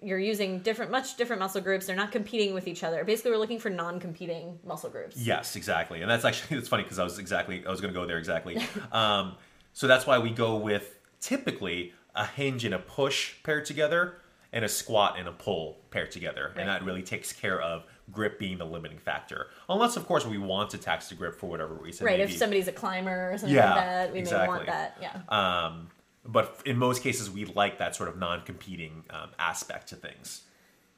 you're 0.03 0.19
using 0.19 0.59
different 0.61 0.91
much 0.91 1.17
different 1.17 1.41
muscle 1.41 1.61
groups 1.61 1.87
they're 1.87 1.97
not 1.97 2.13
competing 2.13 2.53
with 2.53 2.69
each 2.69 2.85
other 2.85 3.03
basically 3.05 3.31
we're 3.31 3.39
looking 3.39 3.59
for 3.59 3.71
non-competing 3.71 4.59
muscle 4.65 4.91
groups 4.91 5.17
Yes, 5.17 5.57
exactly. 5.57 6.03
And 6.03 6.11
that's 6.11 6.25
actually 6.25 6.57
it's 6.59 6.69
funny 6.69 6.83
because 6.83 6.99
I 6.99 7.05
was 7.05 7.19
exactly 7.19 7.65
I 7.67 7.71
was 7.71 7.81
going 7.81 7.93
to 7.93 7.99
go 7.99 8.07
there 8.07 8.19
exactly. 8.19 8.59
um, 8.93 9.37
so 9.73 9.87
that's 9.87 10.07
why 10.07 10.19
we 10.19 10.31
go 10.31 10.57
with 10.57 10.99
typically 11.21 11.93
a 12.15 12.27
hinge 12.27 12.65
and 12.65 12.75
a 12.75 12.79
push 12.79 13.35
paired 13.43 13.65
together 13.65 14.17
and 14.53 14.65
a 14.65 14.69
squat 14.69 15.15
and 15.19 15.29
a 15.29 15.33
pull 15.33 15.79
paired 15.91 16.11
together. 16.11 16.53
And 16.57 16.69
that 16.69 16.85
really 16.85 17.03
takes 17.03 17.33
care 17.33 17.61
of 17.61 17.85
grip 18.11 18.39
being 18.39 18.59
the 18.59 18.65
limiting 18.67 18.99
factor. 18.99 19.47
Unless 19.69 19.97
of 19.97 20.07
course 20.07 20.27
we 20.27 20.39
want 20.39 20.71
to 20.71 20.79
tax 20.79 21.09
the 21.09 21.15
grip 21.15 21.39
for 21.39 21.49
whatever 21.49 21.75
reason. 21.75 22.05
right 22.05 22.19
maybe. 22.19 22.33
if 22.33 22.37
somebody's 22.39 22.67
a 22.69 22.73
climber 22.73 23.33
or 23.33 23.39
something 23.39 23.55
Yeah, 23.55 23.75
like 23.75 23.85
that 23.85 24.13
we 24.13 24.23
may 24.23 24.47
want 24.49 24.67
that 24.67 24.99
yeah 25.01 25.21
um, 25.29 25.89
but 26.25 26.61
in 26.65 26.77
most 26.77 27.03
cases 27.03 27.31
we 27.31 27.45
like 27.45 27.79
that 27.79 27.97
sort 27.97 28.09
of 28.09 28.17
non-competing 28.19 29.05
um, 29.11 29.31
aspect 29.39 29.89
to 29.89 29.97
things. 29.97 30.43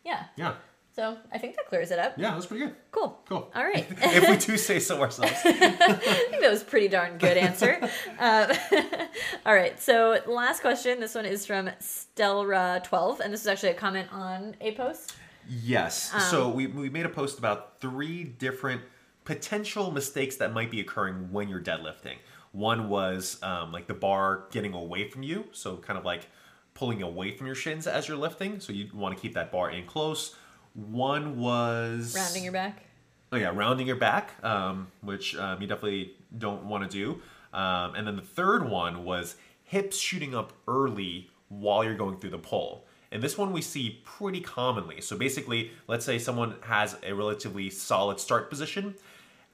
yeah 0.05 0.25
Yeah. 0.37 0.55
so 0.95 1.17
i 1.33 1.39
think 1.39 1.57
that 1.57 1.67
clears 1.69 1.91
it 1.91 1.99
up 1.99 2.15
Yeah, 2.17 2.33
that's 2.35 2.47
pretty 2.47 2.65
good. 2.67 2.77
cool 2.91 3.21
Cool. 3.29 3.51
all 3.55 3.65
right 3.65 3.87
if 3.99 4.29
we 4.29 4.37
do 4.37 4.57
say 4.59 4.79
so 4.81 5.01
ourselves. 5.01 5.33
I 5.45 5.53
think 5.53 6.41
that 6.43 6.51
was 6.51 6.63
a 6.63 6.65
pretty 6.65 6.89
darn 6.89 7.19
good 7.19 7.37
answer. 7.37 7.79
um, 8.19 8.51
all 9.47 9.55
right, 9.55 9.81
so 9.81 10.19
last 10.27 10.61
question. 10.61 11.01
This 11.01 11.15
one 11.15 11.25
is 11.27 11.47
from 11.47 11.71
Stelra12, 11.81 13.21
and 13.21 13.33
this 13.33 13.41
is 13.41 13.47
actually 13.47 13.71
a 13.71 13.75
comment 13.75 14.09
on 14.13 14.55
a 14.61 14.73
post. 14.73 15.15
Yes. 15.49 16.13
Um, 16.15 16.21
so 16.21 16.49
we, 16.49 16.67
we 16.67 16.89
made 16.89 17.07
a 17.07 17.11
post 17.11 17.39
about 17.39 17.81
three 17.81 18.25
different 18.25 18.83
potential 19.25 19.91
mistakes 19.91 20.37
that 20.37 20.53
might 20.53 20.71
be 20.71 20.81
occurring 20.81 21.31
when 21.33 21.49
you're 21.49 21.61
deadlifting. 21.61 22.17
One 22.53 22.89
was 22.89 23.43
um, 23.43 23.73
like 23.73 23.87
the 23.87 23.95
bar 23.95 24.45
getting 24.51 24.75
away 24.75 25.09
from 25.09 25.23
you, 25.23 25.47
so 25.53 25.77
kind 25.77 25.99
of 25.99 26.05
like 26.05 26.29
pulling 26.75 27.03
away 27.03 27.37
from 27.37 27.47
your 27.47 27.57
shins 27.57 27.87
as 27.87 28.09
you're 28.09 28.17
lifting. 28.17 28.61
So 28.61 28.73
you 28.73 28.89
want 28.95 29.17
to 29.17 29.21
keep 29.21 29.35
that 29.35 29.51
bar 29.51 29.71
in 29.71 29.87
close. 29.87 30.35
One 30.75 31.39
was 31.39 32.15
Rounding 32.15 32.45
your 32.45 32.53
back. 32.53 32.85
Oh 33.31 33.37
yeah, 33.37 33.51
rounding 33.55 33.87
your 33.87 33.97
back, 33.97 34.33
um, 34.45 34.89
which 35.01 35.35
um, 35.37 35.61
you 35.61 35.67
definitely 35.67 36.13
don't 36.37 36.65
want 36.65 36.89
to 36.89 36.91
do. 36.91 37.21
Um, 37.55 37.95
and 37.95 38.07
then 38.07 38.17
the 38.17 38.23
third 38.23 38.69
one 38.69 39.05
was 39.05 39.37
hips 39.65 39.99
shooting 39.99 40.35
up 40.35 40.53
early 40.69 41.31
while 41.49 41.85
you're 41.85 41.95
going 41.95 42.19
through 42.19 42.31
the 42.31 42.39
pull. 42.39 42.87
And 43.11 43.23
this 43.23 43.37
one 43.37 43.53
we 43.53 43.61
see 43.61 44.01
pretty 44.05 44.41
commonly. 44.41 45.01
So 45.03 45.17
basically, 45.17 45.71
let's 45.87 46.05
say 46.05 46.19
someone 46.19 46.57
has 46.63 46.97
a 47.03 47.15
relatively 47.15 47.69
solid 47.69 48.19
start 48.19 48.49
position. 48.49 48.95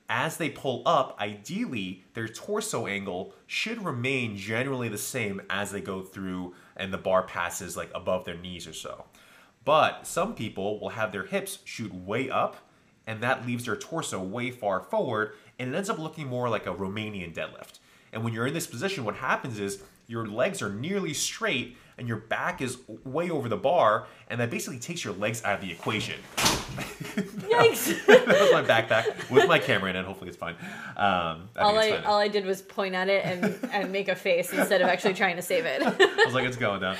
As 0.08 0.38
they 0.38 0.48
pull 0.48 0.82
up, 0.86 1.16
ideally, 1.20 2.04
their 2.14 2.28
torso 2.28 2.86
angle 2.86 3.34
should 3.46 3.84
remain 3.84 4.36
generally 4.36 4.88
the 4.88 4.96
same 4.96 5.42
as 5.50 5.70
they 5.70 5.82
go 5.82 6.00
through 6.00 6.54
and 6.76 6.92
the 6.92 6.98
bar 6.98 7.24
passes 7.24 7.76
like 7.76 7.90
above 7.94 8.24
their 8.24 8.36
knees 8.36 8.66
or 8.66 8.72
so. 8.72 9.04
But 9.64 10.06
some 10.06 10.34
people 10.34 10.80
will 10.80 10.90
have 10.90 11.12
their 11.12 11.26
hips 11.26 11.58
shoot 11.64 11.92
way 11.92 12.30
up, 12.30 12.56
and 13.06 13.22
that 13.22 13.46
leaves 13.46 13.66
their 13.66 13.76
torso 13.76 14.22
way 14.22 14.50
far 14.50 14.80
forward, 14.80 15.34
and 15.58 15.74
it 15.74 15.76
ends 15.76 15.90
up 15.90 15.98
looking 15.98 16.26
more 16.26 16.48
like 16.48 16.66
a 16.66 16.74
Romanian 16.74 17.34
deadlift. 17.34 17.78
And 18.10 18.24
when 18.24 18.32
you're 18.32 18.46
in 18.46 18.54
this 18.54 18.66
position, 18.66 19.04
what 19.04 19.16
happens 19.16 19.58
is 19.58 19.82
your 20.08 20.26
legs 20.26 20.60
are 20.62 20.72
nearly 20.72 21.14
straight 21.14 21.76
and 21.98 22.06
your 22.06 22.16
back 22.16 22.62
is 22.62 22.78
way 23.04 23.28
over 23.28 23.48
the 23.48 23.56
bar, 23.56 24.06
and 24.28 24.40
that 24.40 24.50
basically 24.50 24.78
takes 24.78 25.04
your 25.04 25.14
legs 25.14 25.42
out 25.44 25.56
of 25.56 25.60
the 25.60 25.70
equation. 25.72 26.14
Yikes! 26.36 28.06
that 28.06 28.26
was 28.26 28.52
my 28.52 28.62
backpack 28.62 29.28
with 29.30 29.48
my 29.48 29.58
camera 29.58 29.90
in 29.90 29.96
it. 29.96 30.04
Hopefully, 30.04 30.28
it's 30.28 30.36
fine. 30.36 30.54
Um, 30.96 31.48
I 31.56 31.60
all 31.60 31.76
I 31.76 31.90
fine. 31.90 32.04
all 32.04 32.18
I 32.18 32.28
did 32.28 32.46
was 32.46 32.62
point 32.62 32.94
at 32.94 33.08
it 33.08 33.24
and, 33.24 33.58
and 33.72 33.90
make 33.90 34.06
a 34.06 34.14
face 34.14 34.52
instead 34.52 34.80
of 34.80 34.86
actually 34.86 35.14
trying 35.14 35.36
to 35.36 35.42
save 35.42 35.64
it. 35.66 35.82
I 35.84 36.24
was 36.24 36.34
like, 36.34 36.44
it's 36.44 36.56
going 36.56 36.80
down. 36.80 36.96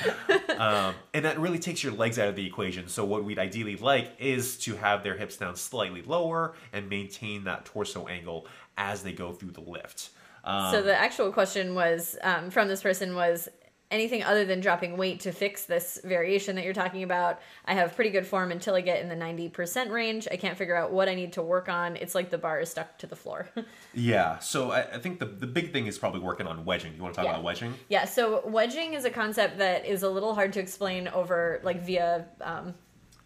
Um, 0.57 0.95
and 1.13 1.23
that 1.23 1.39
really 1.39 1.59
takes 1.59 1.81
your 1.81 1.93
legs 1.93 2.19
out 2.19 2.27
of 2.27 2.35
the 2.35 2.45
equation. 2.45 2.89
So, 2.89 3.05
what 3.05 3.23
we'd 3.23 3.39
ideally 3.39 3.77
like 3.77 4.11
is 4.19 4.57
to 4.59 4.75
have 4.75 5.03
their 5.03 5.15
hips 5.15 5.37
down 5.37 5.55
slightly 5.55 6.01
lower 6.01 6.55
and 6.73 6.89
maintain 6.89 7.45
that 7.45 7.63
torso 7.63 8.07
angle 8.07 8.47
as 8.77 9.03
they 9.03 9.13
go 9.13 9.31
through 9.31 9.51
the 9.51 9.61
lift. 9.61 10.09
Um, 10.43 10.71
so 10.71 10.81
the 10.81 10.95
actual 10.95 11.31
question 11.31 11.75
was 11.75 12.17
um, 12.21 12.49
from 12.49 12.67
this 12.67 12.81
person 12.81 13.15
was 13.15 13.49
anything 13.91 14.21
other 14.23 14.45
than 14.45 14.59
dropping 14.59 14.95
weight 14.97 15.19
to 15.21 15.31
fix 15.31 15.65
this 15.65 15.99
variation 16.03 16.55
that 16.55 16.63
you're 16.63 16.75
talking 16.75 17.01
about. 17.01 17.39
I 17.65 17.73
have 17.73 17.95
pretty 17.95 18.11
good 18.11 18.27
form 18.27 18.51
until 18.51 18.75
I 18.75 18.81
get 18.81 19.01
in 19.01 19.09
the 19.09 19.15
90% 19.15 19.89
range. 19.89 20.27
I 20.31 20.35
can't 20.35 20.55
figure 20.55 20.75
out 20.75 20.91
what 20.91 21.09
I 21.09 21.15
need 21.15 21.33
to 21.33 21.41
work 21.41 21.69
on. 21.69 21.95
It's 21.95 22.13
like 22.13 22.29
the 22.29 22.37
bar 22.37 22.59
is 22.59 22.69
stuck 22.69 22.99
to 22.99 23.07
the 23.07 23.15
floor. 23.15 23.49
yeah. 23.95 24.37
So, 24.39 24.69
I, 24.69 24.81
I 24.81 24.99
think 24.99 25.17
the, 25.17 25.25
the 25.25 25.47
big 25.47 25.73
thing 25.73 25.87
is 25.87 25.97
probably 25.97 26.19
working 26.19 26.45
on 26.45 26.65
wedging. 26.65 26.93
You 26.95 27.01
want 27.01 27.15
to 27.15 27.17
talk 27.17 27.25
Yeah. 27.25 27.31
about 27.31 27.43
wedging? 27.43 27.73
yeah, 27.89 28.05
so 28.05 28.47
wedging 28.47 28.93
is 28.93 29.05
a 29.05 29.09
concept 29.09 29.57
that 29.57 29.87
is 29.87 30.03
a 30.03 30.09
little 30.09 30.35
hard 30.35 30.53
to 30.53 30.59
explain 30.59 31.07
over 31.07 31.59
like 31.63 31.81
via 31.83 32.27
um, 32.41 32.75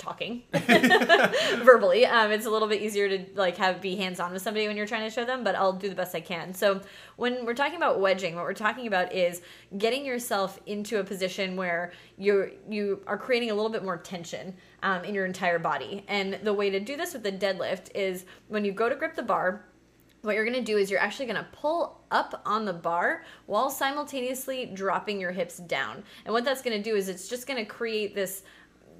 talking 0.03 0.43
verbally. 1.63 2.05
Um, 2.05 2.31
it's 2.31 2.45
a 2.45 2.49
little 2.49 2.67
bit 2.67 2.81
easier 2.81 3.07
to 3.09 3.25
like 3.35 3.57
have 3.57 3.81
be 3.81 3.95
hands 3.95 4.19
on 4.19 4.33
with 4.33 4.41
somebody 4.41 4.67
when 4.67 4.75
you're 4.75 4.85
trying 4.85 5.07
to 5.07 5.09
show 5.09 5.23
them, 5.23 5.43
but 5.43 5.55
I'll 5.55 5.73
do 5.73 5.87
the 5.87 5.95
best 5.95 6.13
I 6.13 6.19
can. 6.19 6.53
So 6.53 6.81
when 7.15 7.45
we're 7.45 7.53
talking 7.53 7.77
about 7.77 7.99
wedging, 7.99 8.35
what 8.35 8.43
we're 8.43 8.53
talking 8.53 8.87
about 8.87 9.13
is 9.13 9.41
getting 9.77 10.05
yourself 10.05 10.59
into 10.65 10.99
a 10.99 11.03
position 11.03 11.55
where 11.55 11.93
you're 12.17 12.51
you 12.69 13.01
are 13.07 13.17
creating 13.17 13.51
a 13.51 13.53
little 13.53 13.71
bit 13.71 13.83
more 13.83 13.97
tension 13.97 14.53
um, 14.83 15.03
in 15.05 15.15
your 15.15 15.25
entire 15.25 15.59
body. 15.59 16.03
And 16.07 16.39
the 16.43 16.53
way 16.53 16.69
to 16.69 16.79
do 16.79 16.97
this 16.97 17.13
with 17.13 17.23
the 17.23 17.31
deadlift 17.31 17.89
is 17.95 18.25
when 18.49 18.65
you 18.65 18.71
go 18.71 18.89
to 18.89 18.95
grip 18.95 19.15
the 19.15 19.23
bar, 19.23 19.65
what 20.21 20.35
you're 20.35 20.45
going 20.45 20.57
to 20.57 20.61
do 20.61 20.77
is 20.77 20.89
you're 20.89 21.01
actually 21.01 21.25
going 21.25 21.37
to 21.37 21.47
pull 21.51 22.01
up 22.11 22.41
on 22.45 22.65
the 22.65 22.73
bar 22.73 23.23
while 23.45 23.69
simultaneously 23.69 24.65
dropping 24.67 25.19
your 25.19 25.31
hips 25.31 25.57
down. 25.57 26.03
And 26.25 26.33
what 26.33 26.45
that's 26.45 26.61
going 26.61 26.81
to 26.81 26.83
do 26.83 26.95
is 26.95 27.09
it's 27.09 27.27
just 27.27 27.45
going 27.47 27.59
to 27.59 27.65
create 27.65 28.15
this 28.15 28.43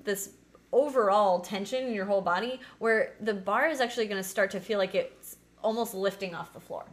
this 0.03 0.31
overall 0.73 1.39
tension 1.39 1.85
in 1.85 1.93
your 1.93 2.05
whole 2.05 2.21
body 2.21 2.59
where 2.79 3.13
the 3.21 3.33
bar 3.33 3.67
is 3.69 3.79
actually 3.79 4.07
going 4.07 4.21
to 4.21 4.27
start 4.27 4.51
to 4.51 4.59
feel 4.59 4.79
like 4.79 4.95
it's 4.95 5.37
almost 5.63 5.93
lifting 5.93 6.35
off 6.35 6.53
the 6.53 6.59
floor. 6.59 6.83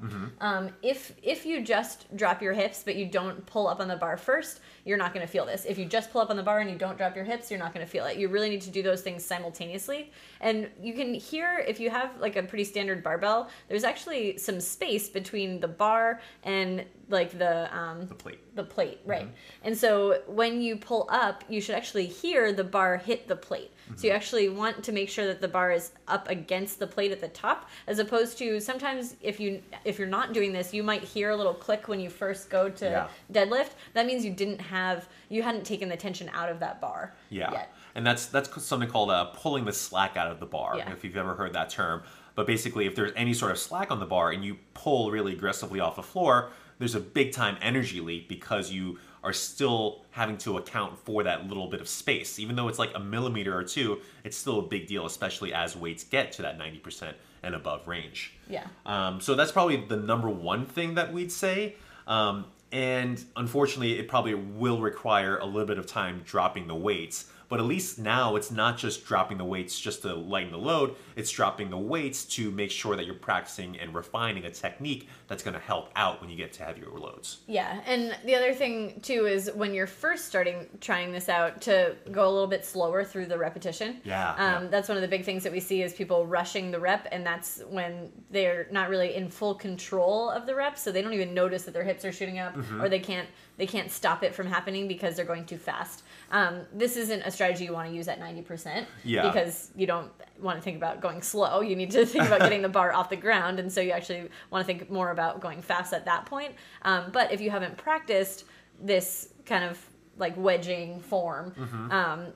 Um, 0.41 0.71
if 0.81 1.13
if 1.23 1.45
you 1.45 1.61
just 1.61 2.07
drop 2.17 2.41
your 2.41 2.53
hips 2.53 2.85
but 2.85 2.95
you 2.95 3.05
don't 3.05 3.45
pull 3.45 3.67
up 3.67 3.81
on 3.81 3.89
the 3.89 3.97
bar 3.97 4.17
first, 4.17 4.61
you're 4.85 4.97
not 4.97 5.13
going 5.13 5.27
to 5.27 5.33
feel 5.33 5.45
this. 5.45 5.65
If 5.65 5.77
you 5.77 5.87
just 5.87 6.13
pull 6.13 6.21
up 6.21 6.31
on 6.31 6.37
the 6.37 6.43
bar 6.45 6.61
and 6.61 6.71
you 6.71 6.79
don't 6.79 6.97
drop 6.97 7.17
your 7.17 7.25
hips, 7.25 7.51
you're 7.51 7.59
not 7.59 7.75
going 7.75 7.85
to 7.85 7.91
feel 7.91 8.07
it. 8.07 8.17
You 8.17 8.29
really 8.29 8.49
need 8.49 8.61
to 8.63 8.71
do 8.71 8.83
those 8.83 9.03
things 9.03 9.25
simultaneously. 9.25 10.13
And 10.41 10.69
you 10.81 10.95
can 10.95 11.13
hear 11.15 11.65
if 11.67 11.81
you 11.81 11.91
have 11.91 12.11
like 12.21 12.37
a 12.37 12.45
pretty 12.45 12.65
standard 12.65 13.03
barbell, 13.03 13.49
there's 13.69 13.85
actually 13.85 14.39
some 14.39 14.61
space 14.61 15.09
between 15.09 15.59
the 15.59 15.69
bar 15.69 16.21
and 16.45 16.85
like 17.11 17.37
the 17.39 17.75
um, 17.77 18.07
The 18.07 18.15
plate. 18.15 18.57
the 18.57 18.65
plate, 18.65 19.01
right? 19.05 19.29
And 19.65 19.77
so 19.77 20.23
when 20.27 20.63
you 20.63 20.77
pull 20.77 21.09
up, 21.11 21.45
you 21.49 21.61
should 21.61 21.75
actually 21.75 22.07
hear 22.07 22.53
the 22.53 22.65
bar 22.65 22.97
hit 22.97 23.29
the 23.29 23.37
plate. 23.37 23.73
So 23.97 24.07
you 24.07 24.13
actually 24.13 24.49
want 24.49 24.85
to 24.85 24.93
make 24.93 25.09
sure 25.09 25.27
that 25.27 25.41
the 25.41 25.49
bar 25.49 25.73
is 25.73 25.91
up 26.07 26.29
against 26.29 26.79
the 26.79 26.87
plate 26.87 27.11
at 27.11 27.21
the 27.21 27.27
top, 27.29 27.69
as 27.89 27.99
opposed 27.99 28.39
to 28.39 28.61
sometimes 28.61 29.17
if 29.21 29.41
you 29.41 29.61
if 29.85 29.99
you're 29.99 30.07
not 30.09 30.33
doing 30.33 30.53
this, 30.53 30.73
you 30.73 30.85
might 30.85 31.03
hear 31.03 31.31
a 31.31 31.37
little 31.37 31.55
click 31.55 31.89
when 31.89 31.99
you 31.99 32.09
first 32.09 32.51
go 32.51 32.69
to 32.69 32.85
Yeah. 32.85 33.09
deadlift. 33.33 33.71
That 33.95 34.07
means 34.07 34.25
you 34.25 34.31
didn't 34.33 34.61
have 34.61 35.09
you 35.29 35.43
hadn't 35.43 35.65
taken 35.65 35.89
the 35.89 35.97
tension 35.97 36.31
out 36.33 36.49
of 36.49 36.61
that 36.61 36.81
bar. 36.81 37.15
Yeah, 37.31 37.51
Yet. 37.53 37.75
and 37.97 38.07
that's 38.07 38.27
that's 38.27 38.63
something 38.65 38.89
called 38.89 39.11
uh, 39.11 39.25
pulling 39.27 39.65
the 39.65 39.73
slack 39.73 40.17
out 40.17 40.31
of 40.31 40.39
the 40.39 40.47
bar. 40.47 40.77
Yeah. 40.77 40.93
If 40.93 41.03
you've 41.03 41.17
ever 41.17 41.35
heard 41.35 41.53
that 41.55 41.71
term, 41.71 42.03
but 42.37 42.47
basically, 42.47 42.87
if 42.87 42.95
there's 42.95 43.13
any 43.17 43.35
sort 43.35 43.51
of 43.51 43.59
slack 43.59 43.91
on 43.91 43.99
the 43.99 44.07
bar 44.07 44.31
and 44.31 44.45
you 44.45 44.57
pull 44.75 45.11
really 45.11 45.33
aggressively 45.33 45.81
off 45.81 45.97
the 45.97 46.03
floor, 46.05 46.51
there's 46.81 46.97
a 46.97 47.01
big 47.01 47.33
time 47.33 47.57
energy 47.63 48.01
leak 48.01 48.29
because 48.29 48.73
you 48.73 48.99
are 49.23 49.35
still 49.35 50.03
having 50.11 50.39
to 50.39 50.57
account 50.57 50.99
for 50.99 51.23
that 51.23 51.47
little 51.47 51.69
bit 51.69 51.81
of 51.81 51.87
space. 51.87 52.39
Even 52.41 52.57
though 52.57 52.67
it's 52.67 52.79
like 52.79 52.91
a 52.95 52.99
millimeter 52.99 53.57
or 53.57 53.63
two, 53.63 54.01
it's 54.25 54.37
still 54.37 54.59
a 54.59 54.63
big 54.63 54.89
deal, 54.89 55.07
especially 55.07 55.53
as 55.53 55.77
weights 55.77 56.03
get 56.03 56.33
to 56.33 56.43
that 56.43 56.59
90% 56.59 57.13
and 57.43 57.55
above 57.55 57.87
range. 57.87 58.33
Yeah. 58.49 58.67
Um, 58.87 59.21
so 59.21 59.35
that's 59.35 59.53
probably 59.53 59.77
the 59.77 59.97
number 59.97 60.29
one 60.29 60.67
thing 60.67 60.95
that 60.95 61.13
we'd 61.13 61.31
say. 61.31 61.77
Um, 62.07 62.47
and 62.73 63.23
unfortunately, 63.37 63.99
it 63.99 64.09
probably 64.09 64.35
will 64.35 64.81
require 64.81 65.37
a 65.37 65.45
little 65.45 65.67
bit 65.67 65.79
of 65.79 65.87
time 65.87 66.23
dropping 66.25 66.67
the 66.67 66.75
weights. 66.75 67.31
But 67.51 67.61
at 67.61 67.67
least 67.67 67.99
now 67.99 68.37
it's 68.37 68.51
not 68.51 68.79
just 68.79 69.05
dropping 69.05 69.37
the 69.37 69.45
weights 69.45 69.79
just 69.79 70.03
to 70.03 70.15
lighten 70.15 70.53
the 70.53 70.59
load, 70.59 70.95
it's 71.17 71.31
dropping 71.31 71.69
the 71.69 71.77
weights 71.77 72.25
to 72.37 72.51
make 72.53 72.71
sure 72.71 72.97
that 72.97 73.05
you're 73.05 73.15
practicing 73.15 73.77
and 73.79 73.93
refining 73.95 74.45
a 74.45 74.51
technique 74.51 75.09
that's 75.29 75.43
going 75.43 75.55
to 75.55 75.61
help 75.61 75.91
out 75.97 76.21
when 76.23 76.31
you 76.31 76.37
get 76.37 76.53
to 76.55 76.65
heavier 76.65 76.89
loads. 76.89 77.39
Yeah, 77.49 77.81
and 77.87 78.17
the 78.25 78.35
other 78.37 78.55
thing 78.55 79.01
too 79.03 79.27
is 79.27 79.51
when 79.55 79.75
you're 79.75 79.87
first 79.89 80.27
starting 80.27 80.67
trying 80.81 81.13
this 81.13 81.29
out 81.29 81.61
to 81.63 81.97
go 82.11 82.23
a 82.27 82.31
little 82.31 82.47
bit 82.47 82.65
slower 82.65 83.03
through 83.05 83.27
the 83.27 83.37
repetition. 83.37 84.01
Yeah, 84.05 84.31
um, 84.39 84.65
yeah. 84.65 84.69
that's 84.71 84.89
one 84.89 84.97
of 84.97 85.03
the 85.03 85.09
big 85.09 85.25
things 85.25 85.43
that 85.43 85.53
we 85.53 85.61
see 85.61 85.83
is 85.83 85.93
people 85.93 86.27
rushing 86.27 86.71
the 86.71 86.79
rep, 86.79 87.09
and 87.11 87.27
that's 87.27 87.61
when 87.69 88.13
they're 88.31 88.69
not 88.71 88.89
really 88.89 89.15
in 89.17 89.29
full 89.29 89.57
control 89.57 90.31
of 90.31 90.47
the 90.47 90.55
rep, 90.55 90.79
so 90.79 90.93
they 90.93 91.03
don't 91.03 91.15
even 91.15 91.35
notice 91.35 91.65
that 91.65 91.75
their 91.75 91.85
hips 91.85 92.05
are 92.05 92.13
shooting 92.13 92.39
up, 92.39 92.55
Mm-hmm. 92.55 92.81
or 92.83 92.89
they 92.89 93.01
can't 93.01 93.29
they 93.57 93.67
can't 93.67 93.91
stop 93.91 94.23
it 94.23 94.35
from 94.35 94.47
happening 94.47 94.89
because 94.89 95.17
they're 95.17 95.25
going 95.25 95.45
too 95.45 95.59
fast. 95.59 96.03
Um, 96.31 96.61
this 96.73 96.97
isn't 96.97 97.23
a 97.23 97.31
strategy 97.41 97.65
you 97.65 97.73
want 97.73 97.89
to 97.89 97.95
use 97.95 98.07
at 98.09 98.19
ninety 98.21 98.43
percent, 98.43 98.87
Yeah. 99.03 99.23
because 99.29 99.71
you 99.75 99.87
don't 99.87 100.11
want 100.41 100.59
to 100.59 100.63
think 100.63 100.77
about 100.77 101.01
going 101.01 101.23
slow. 101.23 101.63
You 101.63 101.75
need 101.75 101.91
to 101.93 102.05
think 102.13 102.27
about 102.27 102.41
getting 102.41 102.61
the 102.63 102.69
bar 102.69 102.93
off 102.93 103.09
the 103.09 103.17
ground, 103.17 103.59
and 103.59 103.73
so 103.73 103.81
you 103.81 103.93
actually 103.93 104.29
want 104.51 104.61
to 104.63 104.67
think 104.67 104.91
more 104.91 105.11
about 105.11 105.41
going 105.41 105.63
fast 105.63 105.93
at 105.95 106.05
that 106.05 106.27
point. 106.27 106.53
Um, 106.83 107.05
but 107.13 107.33
if 107.33 107.41
you 107.41 107.51
haven't 107.51 107.77
practiced 107.79 108.45
this 108.83 109.31
kind 109.47 109.65
of 109.65 109.79
like 110.19 110.35
wedging 110.37 111.01
form, 111.01 111.55
um, 111.91 112.27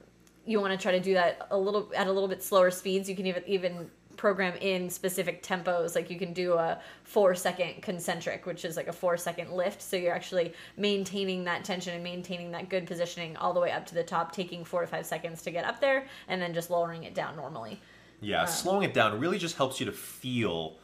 you 0.46 0.60
want 0.60 0.72
to 0.72 0.78
try 0.78 0.92
to 0.92 1.00
do 1.00 1.14
that 1.14 1.46
a 1.50 1.58
little 1.58 1.90
at 1.94 2.06
a 2.06 2.12
little 2.12 2.28
bit 2.28 2.42
slower 2.42 2.70
speeds. 2.70 3.08
You 3.10 3.16
can 3.16 3.26
even 3.26 3.42
even 3.46 3.90
program 4.24 4.54
in 4.62 4.88
specific 4.88 5.42
tempos. 5.42 5.94
Like 5.94 6.08
you 6.08 6.18
can 6.18 6.32
do 6.32 6.54
a 6.54 6.80
four 7.02 7.34
second 7.34 7.82
concentric, 7.82 8.46
which 8.46 8.64
is 8.64 8.74
like 8.74 8.88
a 8.88 8.92
four 8.92 9.18
second 9.18 9.50
lift. 9.52 9.82
So 9.82 9.96
you're 9.96 10.14
actually 10.14 10.54
maintaining 10.78 11.44
that 11.44 11.62
tension 11.62 11.92
and 11.92 12.02
maintaining 12.02 12.50
that 12.52 12.70
good 12.70 12.86
positioning 12.86 13.36
all 13.36 13.52
the 13.52 13.60
way 13.60 13.70
up 13.70 13.84
to 13.84 13.94
the 13.94 14.02
top, 14.02 14.32
taking 14.32 14.64
four 14.64 14.80
to 14.80 14.86
five 14.86 15.04
seconds 15.04 15.42
to 15.42 15.50
get 15.50 15.66
up 15.66 15.78
there, 15.78 16.06
and 16.26 16.40
then 16.40 16.54
just 16.54 16.70
lowering 16.70 17.04
it 17.04 17.14
down 17.14 17.36
normally. 17.36 17.78
Yeah, 18.22 18.46
slowing 18.46 18.88
it 18.88 18.94
down 18.94 19.20
really 19.20 19.36
just 19.36 19.58
helps 19.58 19.78
you 19.78 19.84
to 19.84 19.92
feel 19.92 20.78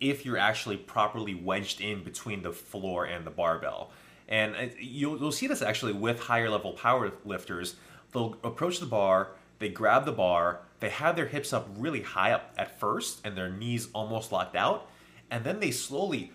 if 0.00 0.24
you're 0.24 0.38
actually 0.38 0.78
properly 0.78 1.34
wedged 1.34 1.82
in 1.82 2.02
between 2.02 2.40
the 2.40 2.52
floor 2.52 3.04
and 3.04 3.26
the 3.26 3.30
barbell. 3.30 3.90
And 4.30 4.56
uh, 4.56 4.68
you'll, 4.80 5.18
you'll 5.18 5.30
see 5.30 5.46
this 5.46 5.60
actually 5.60 5.92
with 5.92 6.20
higher 6.20 6.48
level 6.48 6.72
power 6.72 7.12
lifters. 7.26 7.76
They'll 8.14 8.38
approach 8.42 8.80
the 8.80 8.86
bar, 8.86 9.32
they 9.58 9.68
grab 9.68 10.06
the 10.06 10.12
bar, 10.12 10.60
they 10.80 10.90
have 10.90 11.16
their 11.16 11.26
hips 11.26 11.52
up 11.52 11.68
really 11.76 12.02
high 12.02 12.32
up 12.32 12.54
at 12.56 12.78
first 12.78 13.20
and 13.24 13.36
their 13.36 13.50
knees 13.50 13.88
almost 13.92 14.32
locked 14.32 14.56
out, 14.56 14.88
and 15.30 15.44
then 15.44 15.60
they 15.60 15.70
slowly 15.70 16.32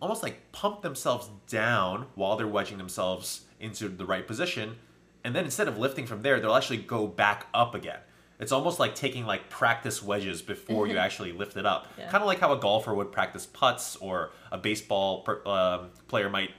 almost 0.00 0.22
like 0.22 0.52
pump 0.52 0.82
themselves 0.82 1.28
down 1.48 2.06
while 2.14 2.36
they're 2.36 2.46
wedging 2.46 2.78
themselves 2.78 3.42
into 3.58 3.88
the 3.88 4.06
right 4.06 4.26
position. 4.26 4.76
And 5.24 5.34
then 5.34 5.44
instead 5.44 5.68
of 5.68 5.78
lifting 5.78 6.06
from 6.06 6.22
there, 6.22 6.40
they'll 6.40 6.54
actually 6.54 6.78
go 6.78 7.06
back 7.06 7.46
up 7.52 7.74
again. 7.74 7.98
It's 8.38 8.52
almost 8.52 8.80
like 8.80 8.94
taking 8.94 9.26
like 9.26 9.50
practice 9.50 10.02
wedges 10.02 10.40
before 10.40 10.86
you 10.86 10.96
actually 10.96 11.32
lift 11.32 11.58
it 11.58 11.66
up. 11.66 11.88
Yeah. 11.98 12.08
Kind 12.08 12.22
of 12.22 12.26
like 12.26 12.40
how 12.40 12.52
a 12.54 12.58
golfer 12.58 12.94
would 12.94 13.12
practice 13.12 13.44
putts 13.44 13.96
or 13.96 14.30
a 14.50 14.56
baseball 14.56 15.20
per, 15.22 15.46
um, 15.46 15.90
player 16.08 16.30
might 16.30 16.50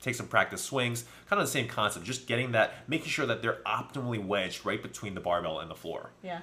take 0.00 0.14
some 0.14 0.28
practice 0.28 0.62
swings. 0.62 1.04
Kind 1.28 1.42
of 1.42 1.48
the 1.48 1.50
same 1.50 1.66
concept, 1.66 2.06
just 2.06 2.28
getting 2.28 2.52
that, 2.52 2.74
making 2.86 3.08
sure 3.08 3.26
that 3.26 3.42
they're 3.42 3.60
optimally 3.66 4.24
wedged 4.24 4.64
right 4.64 4.80
between 4.80 5.14
the 5.14 5.20
barbell 5.20 5.58
and 5.58 5.68
the 5.68 5.74
floor. 5.74 6.10
Yeah. 6.22 6.42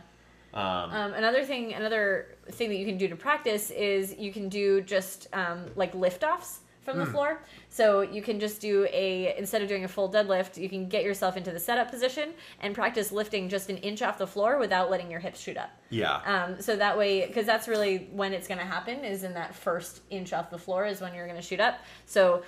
Um, 0.53 0.91
Um, 0.91 1.13
another 1.13 1.43
thing, 1.45 1.73
another 1.73 2.35
thing 2.51 2.69
that 2.69 2.75
you 2.75 2.85
can 2.85 2.97
do 2.97 3.07
to 3.07 3.15
practice 3.15 3.71
is 3.71 4.15
you 4.17 4.31
can 4.33 4.49
do 4.49 4.81
just 4.81 5.27
um, 5.33 5.65
like 5.75 5.93
lift 5.95 6.23
offs 6.23 6.59
from 6.81 6.97
the 6.97 7.05
floor. 7.05 7.43
So 7.69 8.01
you 8.01 8.23
can 8.23 8.39
just 8.39 8.59
do 8.59 8.87
a 8.91 9.35
instead 9.37 9.61
of 9.61 9.69
doing 9.69 9.83
a 9.83 9.87
full 9.87 10.11
deadlift, 10.11 10.57
you 10.57 10.67
can 10.67 10.89
get 10.89 11.03
yourself 11.03 11.37
into 11.37 11.51
the 11.51 11.59
setup 11.59 11.91
position 11.91 12.33
and 12.59 12.73
practice 12.73 13.11
lifting 13.11 13.49
just 13.49 13.69
an 13.69 13.77
inch 13.77 14.01
off 14.01 14.17
the 14.17 14.25
floor 14.25 14.57
without 14.57 14.89
letting 14.89 15.09
your 15.11 15.19
hips 15.19 15.39
shoot 15.39 15.57
up. 15.57 15.69
yeah. 15.91 16.21
Um, 16.25 16.59
so 16.59 16.75
that 16.75 16.97
way, 16.97 17.27
because 17.27 17.45
that's 17.45 17.67
really 17.67 18.09
when 18.11 18.33
it's 18.33 18.47
going 18.47 18.57
to 18.59 18.65
happen 18.65 19.05
is 19.05 19.23
in 19.23 19.33
that 19.35 19.53
first 19.53 20.01
inch 20.09 20.33
off 20.33 20.49
the 20.49 20.57
floor 20.57 20.87
is 20.87 21.01
when 21.01 21.13
you're 21.13 21.27
going 21.27 21.39
to 21.39 21.45
shoot 21.45 21.59
up. 21.59 21.79
So 22.07 22.41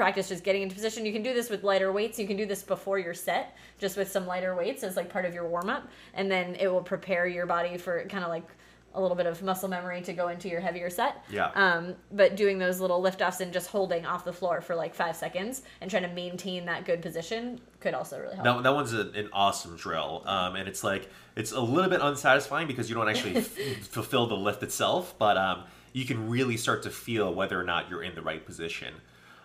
practice 0.00 0.30
just 0.30 0.44
getting 0.44 0.62
into 0.62 0.74
position. 0.74 1.04
You 1.04 1.12
can 1.12 1.22
do 1.22 1.34
this 1.34 1.50
with 1.50 1.62
lighter 1.62 1.92
weights. 1.92 2.18
You 2.18 2.26
can 2.26 2.38
do 2.38 2.46
this 2.46 2.62
before 2.62 2.98
your 2.98 3.12
set, 3.12 3.54
just 3.78 3.98
with 3.98 4.10
some 4.10 4.26
lighter 4.26 4.54
weights 4.54 4.82
as 4.82 4.96
like 4.96 5.10
part 5.10 5.26
of 5.26 5.34
your 5.34 5.46
warm 5.46 5.68
up, 5.68 5.86
and 6.14 6.30
then 6.30 6.54
it 6.54 6.68
will 6.68 6.82
prepare 6.82 7.26
your 7.26 7.44
body 7.44 7.76
for 7.76 8.02
kind 8.06 8.24
of 8.24 8.30
like 8.30 8.48
a 8.94 9.00
little 9.00 9.14
bit 9.14 9.26
of 9.26 9.42
muscle 9.42 9.68
memory 9.68 10.00
to 10.00 10.14
go 10.14 10.28
into 10.28 10.48
your 10.48 10.60
heavier 10.60 10.88
set. 10.88 11.22
Yeah. 11.30 11.50
Um, 11.54 11.96
but 12.12 12.34
doing 12.34 12.58
those 12.58 12.80
little 12.80 12.98
lift 12.98 13.20
offs 13.20 13.40
and 13.40 13.52
just 13.52 13.68
holding 13.68 14.06
off 14.06 14.24
the 14.24 14.32
floor 14.32 14.62
for 14.62 14.74
like 14.74 14.94
five 14.94 15.16
seconds 15.16 15.62
and 15.82 15.90
trying 15.90 16.04
to 16.04 16.08
maintain 16.08 16.64
that 16.64 16.86
good 16.86 17.02
position 17.02 17.60
could 17.80 17.92
also 17.92 18.18
really 18.18 18.36
help. 18.36 18.44
That, 18.44 18.62
that 18.62 18.74
one's 18.74 18.94
a, 18.94 19.10
an 19.10 19.28
awesome 19.34 19.76
drill, 19.76 20.22
um, 20.24 20.56
and 20.56 20.66
it's 20.66 20.82
like 20.82 21.10
it's 21.36 21.52
a 21.52 21.60
little 21.60 21.90
bit 21.90 22.00
unsatisfying 22.00 22.66
because 22.66 22.88
you 22.88 22.96
don't 22.96 23.08
actually 23.10 23.36
f- 23.36 23.54
fulfill 23.82 24.26
the 24.26 24.34
lift 24.34 24.62
itself, 24.62 25.14
but 25.18 25.36
um, 25.36 25.64
you 25.92 26.06
can 26.06 26.30
really 26.30 26.56
start 26.56 26.84
to 26.84 26.90
feel 26.90 27.34
whether 27.34 27.60
or 27.60 27.64
not 27.64 27.90
you're 27.90 28.02
in 28.02 28.14
the 28.14 28.22
right 28.22 28.46
position. 28.46 28.94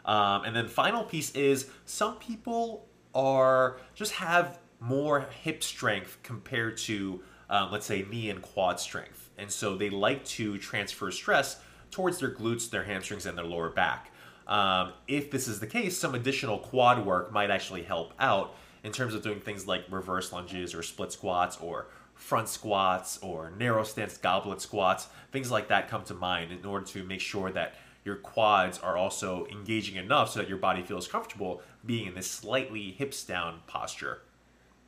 Um, 0.05 0.43
and 0.43 0.55
then 0.55 0.67
final 0.67 1.03
piece 1.03 1.31
is 1.31 1.69
some 1.85 2.17
people 2.17 2.87
are 3.13 3.77
just 3.93 4.13
have 4.13 4.59
more 4.79 5.27
hip 5.41 5.63
strength 5.63 6.19
compared 6.21 6.77
to 6.77 7.21
um, 7.49 7.71
let's 7.71 7.85
say 7.85 8.05
knee 8.09 8.29
and 8.29 8.41
quad 8.41 8.79
strength, 8.79 9.29
and 9.37 9.51
so 9.51 9.75
they 9.75 9.89
like 9.89 10.25
to 10.25 10.57
transfer 10.57 11.11
stress 11.11 11.59
towards 11.91 12.19
their 12.19 12.33
glutes, 12.33 12.69
their 12.69 12.83
hamstrings, 12.83 13.25
and 13.25 13.37
their 13.37 13.45
lower 13.45 13.69
back. 13.69 14.11
Um, 14.47 14.93
if 15.07 15.31
this 15.31 15.47
is 15.47 15.59
the 15.59 15.67
case, 15.67 15.97
some 15.97 16.15
additional 16.15 16.59
quad 16.59 17.05
work 17.05 17.31
might 17.31 17.49
actually 17.51 17.83
help 17.83 18.13
out 18.19 18.55
in 18.83 18.91
terms 18.91 19.13
of 19.13 19.23
doing 19.23 19.39
things 19.39 19.67
like 19.67 19.85
reverse 19.89 20.31
lunges 20.31 20.75
or 20.75 20.83
split 20.83 21.11
squats 21.11 21.57
or 21.57 21.87
front 22.13 22.47
squats 22.47 23.17
or 23.21 23.51
narrow 23.57 23.83
stance 23.83 24.17
goblet 24.17 24.61
squats. 24.61 25.07
Things 25.31 25.51
like 25.51 25.67
that 25.69 25.89
come 25.89 26.03
to 26.05 26.13
mind 26.13 26.51
in 26.51 26.65
order 26.65 26.85
to 26.87 27.03
make 27.03 27.21
sure 27.21 27.51
that 27.51 27.75
your 28.05 28.15
quads 28.15 28.77
are 28.79 28.95
also 28.95 29.45
engaging 29.51 29.97
enough 29.97 30.29
so 30.31 30.39
that 30.39 30.47
your 30.47 30.59
body 30.59 30.83
feels 30.83 31.07
comfortable 31.07 31.61
being 31.85 32.07
in 32.07 32.15
this 32.15 32.29
slightly 32.29 32.91
hips 32.91 33.23
down 33.23 33.59
posture. 33.67 34.21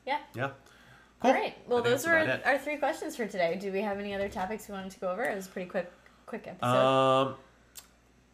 yeah. 0.06 0.20
Yeah. 0.34 0.52
Cool. 1.20 1.32
All 1.32 1.38
right. 1.38 1.58
Well, 1.68 1.82
those 1.82 2.06
were 2.06 2.40
our 2.46 2.60
three 2.60 2.78
questions 2.78 3.16
for 3.16 3.26
today. 3.26 3.58
Do 3.60 3.72
we 3.72 3.82
have 3.82 3.98
any 3.98 4.14
other 4.14 4.30
topics 4.30 4.70
we 4.70 4.74
wanted 4.76 4.92
to 4.92 5.00
go 5.00 5.10
over? 5.10 5.24
It 5.24 5.36
was 5.36 5.48
a 5.48 5.50
pretty 5.50 5.68
quick, 5.68 5.92
quick 6.28 6.46
episode. 6.48 6.68
Um, 6.68 7.36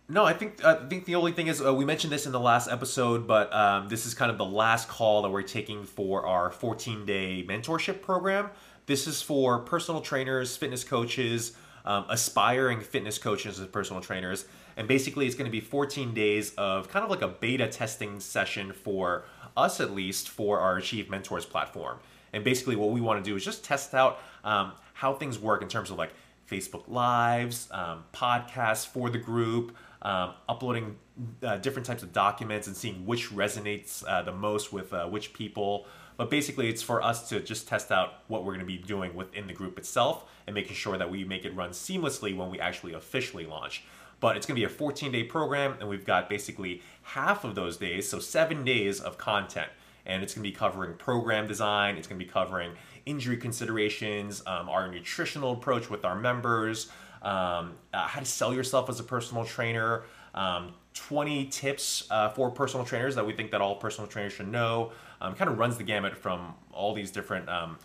no, 0.09 0.25
I 0.25 0.33
think 0.33 0.65
I 0.65 0.85
think 0.87 1.05
the 1.05 1.15
only 1.15 1.31
thing 1.31 1.47
is 1.47 1.61
uh, 1.61 1.73
we 1.73 1.85
mentioned 1.85 2.11
this 2.11 2.25
in 2.25 2.33
the 2.33 2.39
last 2.41 2.69
episode, 2.69 3.25
but 3.25 3.53
um, 3.53 3.87
this 3.87 4.05
is 4.05 4.13
kind 4.13 4.29
of 4.29 4.37
the 4.37 4.45
last 4.45 4.89
call 4.89 5.21
that 5.21 5.29
we're 5.29 5.43
taking 5.43 5.85
for 5.85 6.27
our 6.27 6.51
14 6.51 7.05
day 7.05 7.45
mentorship 7.47 8.01
program. 8.01 8.49
This 8.85 9.07
is 9.07 9.21
for 9.21 9.59
personal 9.59 10.01
trainers, 10.01 10.57
fitness 10.57 10.83
coaches, 10.83 11.53
um, 11.85 12.05
aspiring 12.09 12.81
fitness 12.81 13.17
coaches 13.17 13.59
and 13.59 13.71
personal 13.71 14.01
trainers, 14.01 14.43
and 14.77 14.87
basically 14.87 15.25
it's 15.25 15.35
going 15.35 15.45
to 15.45 15.51
be 15.51 15.59
14 15.59 16.13
days 16.13 16.53
of 16.55 16.89
kind 16.89 17.03
of 17.03 17.09
like 17.09 17.21
a 17.21 17.27
beta 17.27 17.67
testing 17.67 18.19
session 18.19 18.73
for 18.73 19.25
us 19.55 19.79
at 19.79 19.91
least 19.91 20.29
for 20.29 20.59
our 20.59 20.77
Achieve 20.77 21.09
Mentors 21.09 21.45
platform. 21.45 21.99
And 22.33 22.43
basically, 22.43 22.75
what 22.75 22.89
we 22.89 22.99
want 22.99 23.23
to 23.23 23.29
do 23.29 23.35
is 23.35 23.45
just 23.45 23.63
test 23.63 23.93
out 23.93 24.19
um, 24.43 24.73
how 24.93 25.13
things 25.13 25.37
work 25.37 25.61
in 25.61 25.67
terms 25.67 25.91
of 25.91 25.97
like 25.97 26.11
Facebook 26.49 26.83
Lives, 26.87 27.67
um, 27.71 28.03
podcasts 28.13 28.87
for 28.87 29.09
the 29.09 29.19
group, 29.19 29.75
um, 30.01 30.33
uploading 30.49 30.97
uh, 31.43 31.57
different 31.57 31.85
types 31.85 32.03
of 32.03 32.11
documents 32.11 32.67
and 32.67 32.75
seeing 32.75 33.05
which 33.05 33.29
resonates 33.29 34.03
uh, 34.07 34.21
the 34.23 34.31
most 34.31 34.73
with 34.73 34.91
uh, 34.93 35.05
which 35.07 35.33
people. 35.33 35.85
But 36.17 36.29
basically, 36.29 36.69
it's 36.69 36.81
for 36.81 37.01
us 37.01 37.29
to 37.29 37.39
just 37.39 37.67
test 37.67 37.91
out 37.91 38.15
what 38.27 38.43
we're 38.43 38.53
going 38.53 38.59
to 38.59 38.65
be 38.65 38.77
doing 38.77 39.15
within 39.15 39.47
the 39.47 39.53
group 39.53 39.77
itself 39.77 40.25
and 40.45 40.53
making 40.53 40.75
sure 40.75 40.97
that 40.97 41.09
we 41.09 41.23
make 41.23 41.45
it 41.45 41.55
run 41.55 41.71
seamlessly 41.71 42.35
when 42.35 42.49
we 42.51 42.59
actually 42.59 42.93
officially 42.93 43.45
launch. 43.45 43.83
But 44.23 44.37
it's 44.37 44.45
going 44.45 44.55
to 44.55 44.61
be 44.61 44.63
a 44.63 44.69
14 44.69 45.11
day 45.11 45.23
program, 45.25 45.75
and 45.81 45.89
we've 45.89 46.05
got 46.05 46.29
basically 46.29 46.81
half 47.01 47.43
of 47.43 47.55
those 47.55 47.75
days, 47.75 48.07
so 48.07 48.19
seven 48.19 48.63
days 48.63 49.01
of 49.01 49.17
content 49.17 49.67
and 50.05 50.23
it's 50.23 50.33
going 50.33 50.43
to 50.43 50.49
be 50.49 50.55
covering 50.55 50.93
program 50.95 51.47
design. 51.47 51.97
It's 51.97 52.07
going 52.07 52.19
to 52.19 52.25
be 52.25 52.31
covering 52.31 52.71
injury 53.05 53.37
considerations, 53.37 54.41
um, 54.45 54.69
our 54.69 54.89
nutritional 54.89 55.53
approach 55.53 55.89
with 55.89 56.05
our 56.05 56.15
members, 56.15 56.89
um, 57.21 57.73
uh, 57.93 58.07
how 58.07 58.19
to 58.19 58.25
sell 58.25 58.53
yourself 58.53 58.89
as 58.89 58.99
a 58.99 59.03
personal 59.03 59.45
trainer, 59.45 60.03
um, 60.35 60.73
20 60.93 61.45
tips 61.47 62.07
uh, 62.11 62.29
for 62.29 62.51
personal 62.51 62.85
trainers 62.85 63.15
that 63.15 63.25
we 63.25 63.33
think 63.33 63.51
that 63.51 63.61
all 63.61 63.75
personal 63.75 64.07
trainers 64.07 64.33
should 64.33 64.47
know. 64.47 64.91
Um, 65.21 65.35
kind 65.35 65.49
of 65.49 65.57
runs 65.57 65.77
the 65.77 65.83
gamut 65.83 66.17
from 66.17 66.53
all 66.71 66.93
these 66.93 67.11
different, 67.11 67.47
um, 67.49 67.77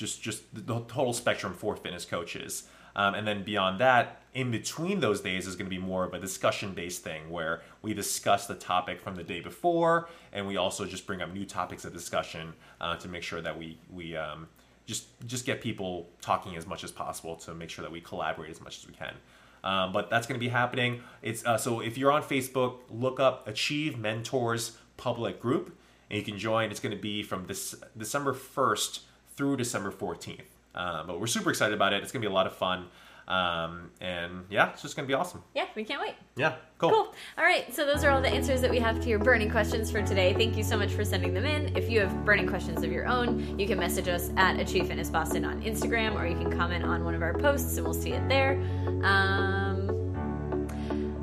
just 0.00 0.22
just 0.22 0.42
the 0.54 0.80
total 0.80 1.12
spectrum 1.12 1.52
for 1.52 1.76
fitness 1.76 2.04
coaches. 2.04 2.64
Um, 2.96 3.14
and 3.14 3.26
then 3.26 3.44
beyond 3.44 3.78
that, 3.80 4.22
in 4.34 4.50
between 4.50 4.98
those 4.98 5.20
days 5.20 5.46
is 5.46 5.54
going 5.54 5.66
to 5.66 5.70
be 5.70 5.78
more 5.78 6.04
of 6.04 6.14
a 6.14 6.18
discussion 6.18 6.72
based 6.72 7.04
thing 7.04 7.30
where 7.30 7.62
we 7.82 7.94
discuss 7.94 8.46
the 8.46 8.54
topic 8.54 9.00
from 9.00 9.14
the 9.14 9.22
day 9.22 9.40
before 9.40 10.08
and 10.32 10.46
we 10.46 10.56
also 10.56 10.84
just 10.84 11.06
bring 11.06 11.22
up 11.22 11.32
new 11.32 11.44
topics 11.44 11.84
of 11.84 11.92
discussion 11.92 12.52
uh, 12.80 12.96
to 12.96 13.06
make 13.08 13.22
sure 13.22 13.40
that 13.40 13.56
we, 13.56 13.78
we 13.92 14.16
um, 14.16 14.48
just, 14.86 15.06
just 15.26 15.46
get 15.46 15.60
people 15.60 16.08
talking 16.20 16.56
as 16.56 16.66
much 16.66 16.82
as 16.82 16.90
possible 16.90 17.36
to 17.36 17.54
make 17.54 17.70
sure 17.70 17.82
that 17.82 17.92
we 17.92 18.00
collaborate 18.00 18.50
as 18.50 18.60
much 18.60 18.78
as 18.78 18.88
we 18.88 18.94
can. 18.94 19.14
Um, 19.62 19.92
but 19.92 20.10
that's 20.10 20.26
going 20.26 20.38
to 20.38 20.44
be 20.44 20.50
happening. 20.50 21.02
It's 21.22 21.44
uh, 21.44 21.58
so 21.58 21.80
if 21.80 21.98
you're 21.98 22.12
on 22.12 22.22
Facebook, 22.22 22.78
look 22.88 23.20
up 23.20 23.46
Achieve 23.46 23.98
Mentors 23.98 24.78
Public 24.96 25.38
Group, 25.38 25.76
and 26.08 26.18
you 26.18 26.24
can 26.24 26.38
join. 26.38 26.70
It's 26.70 26.80
going 26.80 26.96
to 26.96 27.00
be 27.00 27.22
from 27.22 27.46
this 27.46 27.74
December 27.96 28.32
1st 28.32 29.00
through 29.36 29.56
December 29.56 29.90
14th. 29.90 30.40
Uh, 30.74 31.04
but 31.04 31.20
we're 31.20 31.26
super 31.26 31.50
excited 31.50 31.74
about 31.74 31.92
it. 31.92 32.02
It's 32.02 32.12
going 32.12 32.22
to 32.22 32.28
be 32.28 32.30
a 32.30 32.34
lot 32.34 32.46
of 32.46 32.54
fun. 32.54 32.86
Um, 33.28 33.90
and 34.00 34.44
yeah, 34.50 34.70
it's 34.72 34.82
just 34.82 34.96
going 34.96 35.06
to 35.06 35.08
be 35.08 35.14
awesome. 35.14 35.44
yeah, 35.54 35.66
we 35.76 35.84
can't 35.84 36.00
wait. 36.00 36.14
Yeah, 36.34 36.54
cool. 36.78 36.90
Cool. 36.90 37.14
All 37.38 37.44
right. 37.44 37.72
So 37.72 37.86
those 37.86 38.02
are 38.02 38.10
all 38.10 38.20
the 38.20 38.28
answers 38.28 38.60
that 38.60 38.70
we 38.70 38.80
have 38.80 39.00
to 39.00 39.08
your 39.08 39.20
burning 39.20 39.48
questions 39.48 39.88
for 39.88 40.02
today. 40.02 40.34
Thank 40.34 40.56
you 40.56 40.64
so 40.64 40.76
much 40.76 40.90
for 40.90 41.04
sending 41.04 41.32
them 41.32 41.44
in. 41.44 41.76
If 41.76 41.88
you 41.88 42.00
have 42.00 42.24
burning 42.24 42.48
questions 42.48 42.82
of 42.82 42.90
your 42.90 43.06
own, 43.06 43.56
you 43.56 43.68
can 43.68 43.78
message 43.78 44.08
us 44.08 44.30
at 44.36 44.58
Achieve 44.58 44.88
Fitness 44.88 45.10
Boston 45.10 45.44
on 45.44 45.62
Instagram, 45.62 46.16
or 46.16 46.26
you 46.26 46.34
can 46.36 46.50
comment 46.50 46.84
on 46.84 47.04
one 47.04 47.14
of 47.14 47.22
our 47.22 47.34
posts, 47.34 47.76
and 47.76 47.84
we'll 47.84 47.94
see 47.94 48.12
it 48.12 48.28
there. 48.28 48.60
Um, 49.04 49.69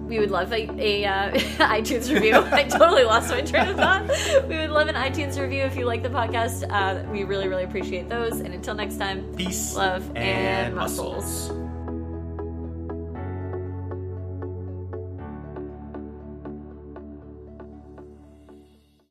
we 0.07 0.19
would 0.19 0.31
love 0.31 0.51
a, 0.51 0.69
a 0.79 1.05
uh, 1.05 1.31
iTunes 1.77 2.11
review. 2.13 2.35
I 2.51 2.63
totally 2.63 3.03
lost 3.03 3.29
my 3.29 3.41
train 3.41 3.67
of 3.69 3.75
thought. 3.75 4.07
We 4.47 4.57
would 4.57 4.69
love 4.69 4.87
an 4.87 4.95
iTunes 4.95 5.39
review 5.39 5.63
if 5.63 5.75
you 5.75 5.85
like 5.85 6.03
the 6.03 6.09
podcast. 6.09 6.65
Uh, 6.69 7.03
we 7.11 7.23
really, 7.23 7.47
really 7.47 7.63
appreciate 7.63 8.09
those. 8.09 8.39
And 8.39 8.53
until 8.53 8.75
next 8.75 8.97
time, 8.97 9.33
Peace 9.35 9.75
love 9.75 10.07
and, 10.09 10.17
and 10.17 10.75
muscles. 10.75 11.49
muscles. 11.49 11.66